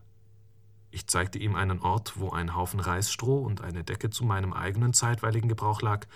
Ich 0.92 1.08
zeigte 1.08 1.38
ihm 1.38 1.56
einen 1.56 1.80
Ort, 1.80 2.20
wo 2.20 2.32
ein 2.32 2.56
Haufen 2.56 2.80
Reisstroh 2.80 3.40
und 3.40 3.62
eine 3.62 3.84
Decke 3.84 4.10
zu 4.10 4.24
meinem 4.26 4.54
eigenen 4.54 4.94
zeitweiligen 4.94 5.50
Gebrauch 5.50 5.82
lag, 5.82 6.08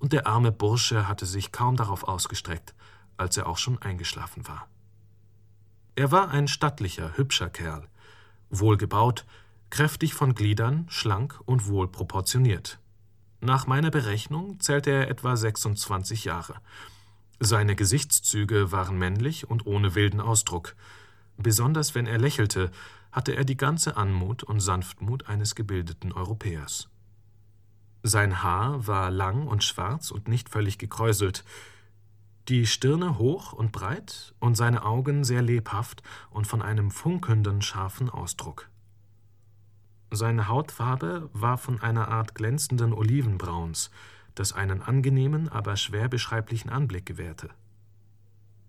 und 0.00 0.12
der 0.12 0.26
arme 0.26 0.50
Bursche 0.50 1.06
hatte 1.06 1.26
sich 1.26 1.52
kaum 1.52 1.76
darauf 1.76 2.04
ausgestreckt, 2.04 2.74
als 3.16 3.36
er 3.36 3.46
auch 3.46 3.58
schon 3.58 3.80
eingeschlafen 3.80 4.48
war. 4.48 4.66
Er 5.94 6.10
war 6.10 6.30
ein 6.30 6.48
stattlicher, 6.48 7.16
hübscher 7.16 7.50
Kerl, 7.50 7.86
wohlgebaut, 8.48 9.26
kräftig 9.68 10.14
von 10.14 10.34
Gliedern, 10.34 10.86
schlank 10.88 11.38
und 11.44 11.66
wohl 11.66 11.86
proportioniert. 11.86 12.80
Nach 13.40 13.66
meiner 13.66 13.90
Berechnung 13.90 14.58
zählte 14.60 14.90
er 14.90 15.08
etwa 15.08 15.36
26 15.36 16.24
Jahre. 16.24 16.54
Seine 17.38 17.76
Gesichtszüge 17.76 18.72
waren 18.72 18.98
männlich 18.98 19.48
und 19.48 19.66
ohne 19.66 19.94
wilden 19.94 20.20
Ausdruck. 20.20 20.74
Besonders 21.36 21.94
wenn 21.94 22.06
er 22.06 22.18
lächelte, 22.18 22.70
hatte 23.12 23.34
er 23.34 23.44
die 23.44 23.56
ganze 23.56 23.96
Anmut 23.96 24.42
und 24.42 24.60
Sanftmut 24.60 25.28
eines 25.28 25.54
gebildeten 25.54 26.12
Europäers. 26.12 26.88
Sein 28.02 28.42
Haar 28.42 28.86
war 28.86 29.10
lang 29.10 29.46
und 29.46 29.62
schwarz 29.62 30.10
und 30.10 30.28
nicht 30.28 30.48
völlig 30.48 30.78
gekräuselt, 30.78 31.44
die 32.48 32.66
Stirne 32.66 33.18
hoch 33.18 33.52
und 33.52 33.72
breit 33.72 34.34
und 34.40 34.56
seine 34.56 34.84
Augen 34.84 35.22
sehr 35.22 35.42
lebhaft 35.42 36.02
und 36.30 36.46
von 36.46 36.62
einem 36.62 36.90
funkelnden, 36.90 37.62
scharfen 37.62 38.08
Ausdruck. 38.08 38.68
Seine 40.10 40.48
Hautfarbe 40.48 41.30
war 41.32 41.58
von 41.58 41.80
einer 41.80 42.08
Art 42.08 42.34
glänzenden 42.34 42.92
Olivenbrauns, 42.92 43.90
das 44.34 44.52
einen 44.52 44.82
angenehmen, 44.82 45.48
aber 45.48 45.76
schwer 45.76 46.08
beschreiblichen 46.08 46.70
Anblick 46.70 47.06
gewährte. 47.06 47.50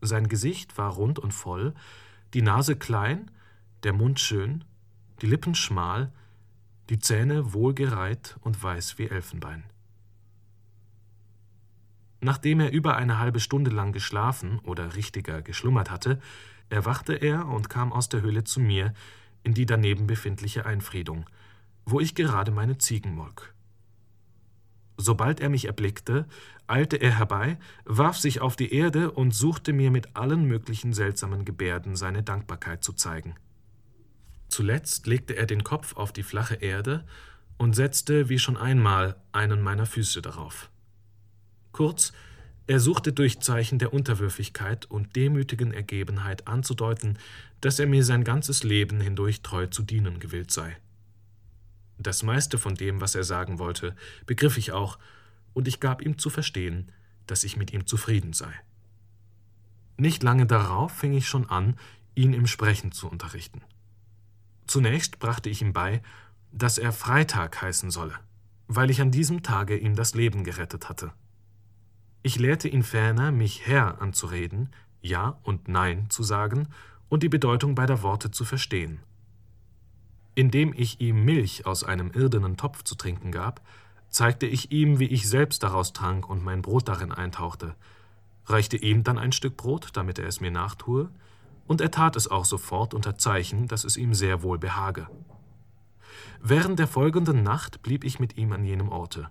Sein 0.02 0.28
Gesicht 0.28 0.78
war 0.78 0.92
rund 0.92 1.18
und 1.18 1.34
voll, 1.34 1.74
die 2.34 2.42
Nase 2.42 2.76
klein, 2.76 3.32
der 3.84 3.94
Mund 3.94 4.20
schön, 4.20 4.64
die 5.22 5.28
Lippen 5.28 5.56
schmal, 5.56 6.12
die 6.90 7.00
Zähne 7.00 7.54
wohlgereiht 7.54 8.38
und 8.42 8.62
weiß 8.62 8.98
wie 8.98 9.08
Elfenbein. 9.08 9.64
Nachdem 12.20 12.60
er 12.60 12.72
über 12.72 12.98
eine 12.98 13.18
halbe 13.18 13.40
Stunde 13.40 13.72
lang 13.72 13.94
geschlafen 13.94 14.60
oder 14.60 14.96
richtiger 14.96 15.42
geschlummert 15.42 15.90
hatte, 15.90 16.20
erwachte 16.70 17.14
er 17.14 17.48
und 17.48 17.70
kam 17.70 17.92
aus 17.92 18.10
der 18.10 18.22
Höhle 18.22 18.44
zu 18.44 18.60
mir 18.60 18.94
in 19.44 19.54
die 19.54 19.66
daneben 19.66 20.06
befindliche 20.06 20.66
Einfriedung, 20.66 21.26
wo 21.86 22.00
ich 22.00 22.14
gerade 22.14 22.52
meine 22.52 22.78
Ziegen 22.78 23.16
molk. 23.16 23.54
Sobald 24.98 25.40
er 25.40 25.50
mich 25.50 25.66
erblickte, 25.66 26.28
eilte 26.68 26.98
er 26.98 27.18
herbei, 27.18 27.58
warf 27.86 28.18
sich 28.18 28.40
auf 28.40 28.56
die 28.56 28.72
Erde 28.72 29.10
und 29.12 29.34
suchte 29.34 29.74
mir 29.74 29.90
mit 29.90 30.16
allen 30.16 30.46
möglichen 30.46 30.94
seltsamen 30.94 31.44
Gebärden 31.44 31.96
seine 31.96 32.22
Dankbarkeit 32.22 32.84
zu 32.84 32.94
zeigen. 32.94 33.34
Zuletzt 34.52 35.08
legte 35.08 35.38
er 35.38 35.46
den 35.46 35.64
Kopf 35.64 35.96
auf 35.96 36.12
die 36.12 36.24
flache 36.24 36.56
Erde 36.56 37.06
und 37.58 37.74
setzte 37.74 38.28
wie 38.28 38.38
schon 38.38 38.58
einmal 38.58 39.16
einen 39.32 39.62
meiner 39.62 39.86
Füße 39.86 40.22
darauf. 40.22 40.70
Kurz, 41.72 42.12
er 42.68 42.82
suchte 42.82 43.14
durch 43.14 43.40
Zeichen 43.40 43.80
der 43.80 43.94
Unterwürfigkeit 43.94 44.86
und 44.88 45.16
demütigen 45.16 45.74
Ergebenheit 45.74 46.50
anzudeuten, 46.50 47.18
dass 47.62 47.80
er 47.80 47.88
mir 47.88 48.04
sein 48.04 48.26
ganzes 48.26 48.64
Leben 48.64 49.00
hindurch 49.00 49.42
treu 49.42 49.68
zu 49.68 49.84
dienen 49.84 50.20
gewillt 50.20 50.52
sei. 50.52 50.76
Das 51.98 52.22
meiste 52.22 52.58
von 52.58 52.76
dem, 52.76 53.00
was 53.00 53.16
er 53.16 53.24
sagen 53.24 53.58
wollte, 53.58 53.96
begriff 54.26 54.58
ich 54.58 54.74
auch, 54.74 55.00
und 55.54 55.70
ich 55.70 55.80
gab 55.80 56.02
ihm 56.02 56.18
zu 56.18 56.30
verstehen, 56.30 56.92
dass 57.26 57.46
ich 57.46 57.56
mit 57.56 57.72
ihm 57.72 57.88
zufrieden 57.88 58.34
sei. 58.34 58.54
Nicht 59.96 60.24
lange 60.24 60.46
darauf 60.46 60.92
fing 60.92 61.14
ich 61.14 61.30
schon 61.30 61.50
an, 61.50 61.78
ihn 62.16 62.34
im 62.34 62.48
Sprechen 62.48 62.92
zu 62.92 63.10
unterrichten. 63.10 63.62
Zunächst 64.68 65.20
brachte 65.20 65.50
ich 65.50 65.62
ihm 65.62 65.74
bei, 65.74 66.02
dass 66.52 66.78
er 66.78 66.92
Freitag 66.92 67.62
heißen 67.62 67.92
solle, 67.92 68.16
weil 68.68 68.90
ich 68.90 69.02
an 69.02 69.12
diesem 69.12 69.44
Tage 69.44 69.78
ihm 69.78 69.96
das 69.96 70.16
Leben 70.16 70.44
gerettet 70.44 70.90
hatte. 70.90 71.12
Ich 72.24 72.38
lehrte 72.38 72.68
ihn 72.68 72.84
ferner, 72.84 73.32
mich 73.32 73.66
Herr 73.66 74.02
anzureden, 74.02 74.70
Ja 75.02 75.40
und 75.44 75.68
Nein 75.68 76.10
zu 76.10 76.24
sagen 76.24 76.68
und 77.10 77.24
die 77.24 77.30
Bedeutung 77.30 77.76
beider 77.76 78.04
Worte 78.04 78.32
zu 78.32 78.46
verstehen. 78.46 79.00
Indem 80.36 80.74
ich 80.74 81.02
ihm 81.02 81.26
Milch 81.26 81.66
aus 81.66 81.84
einem 81.84 82.12
irdenen 82.12 82.58
Topf 82.58 82.84
zu 82.84 82.96
trinken 82.96 83.32
gab, 83.32 83.62
zeigte 84.10 84.46
ich 84.46 84.72
ihm, 84.72 85.00
wie 85.00 85.08
ich 85.08 85.28
selbst 85.28 85.64
daraus 85.64 85.94
trank 85.94 86.30
und 86.30 86.44
mein 86.44 86.62
Brot 86.62 86.88
darin 86.88 87.12
eintauchte, 87.12 87.76
reichte 88.46 88.78
ihm 88.78 89.04
dann 89.04 89.18
ein 89.18 89.32
Stück 89.32 89.58
Brot, 89.58 89.90
damit 89.94 90.20
er 90.20 90.28
es 90.28 90.42
mir 90.42 90.52
nachtue, 90.52 91.10
und 91.66 91.82
er 91.82 91.92
tat 91.92 92.16
es 92.16 92.30
auch 92.30 92.46
sofort 92.46 92.94
unter 92.94 93.18
Zeichen, 93.18 93.68
dass 93.68 93.84
es 93.84 93.98
ihm 93.98 94.14
sehr 94.14 94.44
wohl 94.44 94.58
behage. 94.58 95.08
Während 96.42 96.80
der 96.80 96.88
folgenden 96.88 97.44
Nacht 97.44 97.82
blieb 97.82 98.04
ich 98.04 98.20
mit 98.20 98.38
ihm 98.38 98.52
an 98.52 98.66
jenem 98.66 98.90
Orte. 98.90 99.30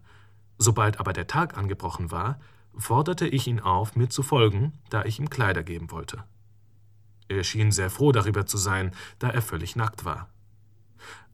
Sobald 0.59 1.01
aber 1.01 1.13
der 1.13 1.27
Tag 1.27 1.57
angebrochen 1.57 2.11
war, 2.11 2.39
forderte 2.77 3.27
ich 3.27 3.47
ihn 3.47 3.61
auf, 3.61 3.97
mir 3.97 4.09
zu 4.09 4.23
folgen, 4.23 4.73
da 4.91 5.05
ich 5.05 5.19
ihm 5.19 5.29
Kleider 5.29 5.63
geben 5.63 5.91
wollte. 5.91 6.25
Er 7.29 7.45
schien 7.45 7.73
sehr 7.73 7.91
froh 7.91 8.13
darüber 8.13 8.47
zu 8.47 8.57
sein, 8.57 8.93
da 9.19 9.29
er 9.29 9.43
völlig 9.43 9.77
nackt 9.77 10.05
war. 10.05 10.29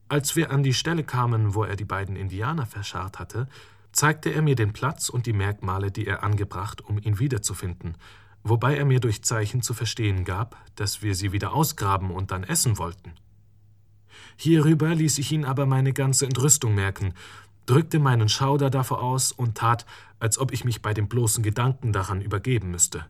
Als 0.08 0.36
wir 0.36 0.50
an 0.50 0.62
die 0.62 0.74
Stelle 0.74 1.04
kamen, 1.04 1.54
wo 1.54 1.64
er 1.64 1.76
die 1.76 1.84
beiden 1.84 2.16
Indianer 2.16 2.66
verscharrt 2.66 3.18
hatte, 3.18 3.48
zeigte 3.92 4.30
er 4.30 4.42
mir 4.42 4.54
den 4.54 4.72
Platz 4.72 5.08
und 5.08 5.26
die 5.26 5.32
Merkmale, 5.32 5.90
die 5.90 6.06
er 6.06 6.22
angebracht, 6.22 6.82
um 6.82 6.98
ihn 6.98 7.18
wiederzufinden, 7.18 7.96
wobei 8.48 8.76
er 8.76 8.84
mir 8.84 9.00
durch 9.00 9.22
Zeichen 9.22 9.62
zu 9.62 9.74
verstehen 9.74 10.24
gab, 10.24 10.56
dass 10.76 11.02
wir 11.02 11.14
sie 11.14 11.32
wieder 11.32 11.52
ausgraben 11.52 12.10
und 12.10 12.30
dann 12.30 12.44
essen 12.44 12.78
wollten. 12.78 13.12
Hierüber 14.36 14.94
ließ 14.94 15.18
ich 15.18 15.32
ihn 15.32 15.44
aber 15.44 15.66
meine 15.66 15.92
ganze 15.92 16.26
Entrüstung 16.26 16.74
merken, 16.74 17.14
drückte 17.66 17.98
meinen 17.98 18.28
Schauder 18.28 18.70
davor 18.70 19.02
aus 19.02 19.32
und 19.32 19.56
tat, 19.56 19.86
als 20.18 20.38
ob 20.38 20.52
ich 20.52 20.64
mich 20.64 20.82
bei 20.82 20.94
dem 20.94 21.08
bloßen 21.08 21.42
Gedanken 21.42 21.92
daran 21.92 22.20
übergeben 22.20 22.70
müsste. 22.70 23.06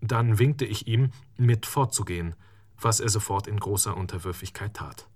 Dann 0.00 0.38
winkte 0.38 0.64
ich 0.64 0.86
ihm, 0.86 1.10
mit 1.36 1.66
fortzugehen, 1.66 2.34
was 2.80 3.00
er 3.00 3.08
sofort 3.08 3.46
in 3.46 3.60
großer 3.60 3.96
Unterwürfigkeit 3.96 4.74
tat. 4.74 5.06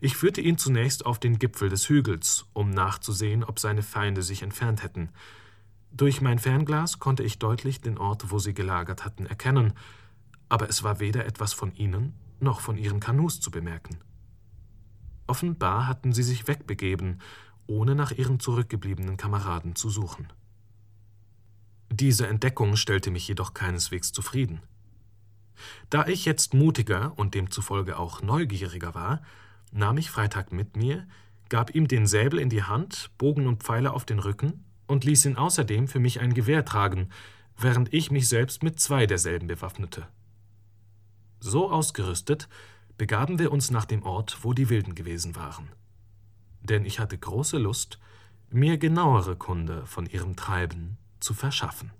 Ich 0.00 0.16
führte 0.16 0.40
ihn 0.40 0.58
zunächst 0.58 1.06
auf 1.06 1.18
den 1.18 1.38
Gipfel 1.38 1.68
des 1.68 1.88
Hügels, 1.88 2.46
um 2.52 2.70
nachzusehen, 2.70 3.44
ob 3.44 3.58
seine 3.58 3.82
Feinde 3.82 4.22
sich 4.22 4.42
entfernt 4.42 4.82
hätten, 4.82 5.10
durch 5.90 6.20
mein 6.20 6.38
Fernglas 6.38 6.98
konnte 6.98 7.22
ich 7.22 7.38
deutlich 7.38 7.80
den 7.80 7.98
Ort, 7.98 8.30
wo 8.30 8.38
sie 8.38 8.54
gelagert 8.54 9.04
hatten, 9.04 9.26
erkennen, 9.26 9.72
aber 10.48 10.68
es 10.68 10.82
war 10.82 11.00
weder 11.00 11.26
etwas 11.26 11.52
von 11.52 11.74
ihnen 11.74 12.14
noch 12.40 12.60
von 12.60 12.78
ihren 12.78 13.00
Kanus 13.00 13.40
zu 13.40 13.50
bemerken. 13.50 13.98
Offenbar 15.26 15.86
hatten 15.86 16.12
sie 16.12 16.22
sich 16.22 16.46
wegbegeben, 16.46 17.20
ohne 17.66 17.94
nach 17.94 18.12
ihren 18.12 18.40
zurückgebliebenen 18.40 19.16
Kameraden 19.16 19.74
zu 19.74 19.90
suchen. 19.90 20.32
Diese 21.90 22.26
Entdeckung 22.26 22.76
stellte 22.76 23.10
mich 23.10 23.26
jedoch 23.26 23.54
keineswegs 23.54 24.12
zufrieden. 24.12 24.60
Da 25.90 26.06
ich 26.06 26.24
jetzt 26.24 26.54
mutiger 26.54 27.18
und 27.18 27.34
demzufolge 27.34 27.98
auch 27.98 28.22
neugieriger 28.22 28.94
war, 28.94 29.22
nahm 29.72 29.98
ich 29.98 30.10
Freitag 30.10 30.52
mit 30.52 30.76
mir, 30.76 31.06
gab 31.48 31.74
ihm 31.74 31.88
den 31.88 32.06
Säbel 32.06 32.38
in 32.38 32.50
die 32.50 32.62
Hand, 32.62 33.10
Bogen 33.18 33.46
und 33.46 33.62
Pfeile 33.62 33.92
auf 33.92 34.04
den 34.04 34.18
Rücken 34.18 34.64
und 34.88 35.04
ließ 35.04 35.26
ihn 35.26 35.36
außerdem 35.36 35.86
für 35.86 36.00
mich 36.00 36.20
ein 36.20 36.34
Gewehr 36.34 36.64
tragen, 36.64 37.10
während 37.56 37.94
ich 37.94 38.10
mich 38.10 38.28
selbst 38.28 38.64
mit 38.64 38.80
zwei 38.80 39.06
derselben 39.06 39.46
bewaffnete. 39.46 40.08
So 41.38 41.70
ausgerüstet 41.70 42.48
begaben 42.96 43.38
wir 43.38 43.52
uns 43.52 43.70
nach 43.70 43.84
dem 43.84 44.02
Ort, 44.02 44.38
wo 44.42 44.52
die 44.52 44.68
Wilden 44.68 44.96
gewesen 44.96 45.36
waren. 45.36 45.68
Denn 46.60 46.84
ich 46.84 46.98
hatte 46.98 47.16
große 47.16 47.58
Lust, 47.58 48.00
mir 48.50 48.78
genauere 48.78 49.36
Kunde 49.36 49.86
von 49.86 50.06
ihrem 50.06 50.34
Treiben 50.34 50.98
zu 51.20 51.34
verschaffen. 51.34 51.92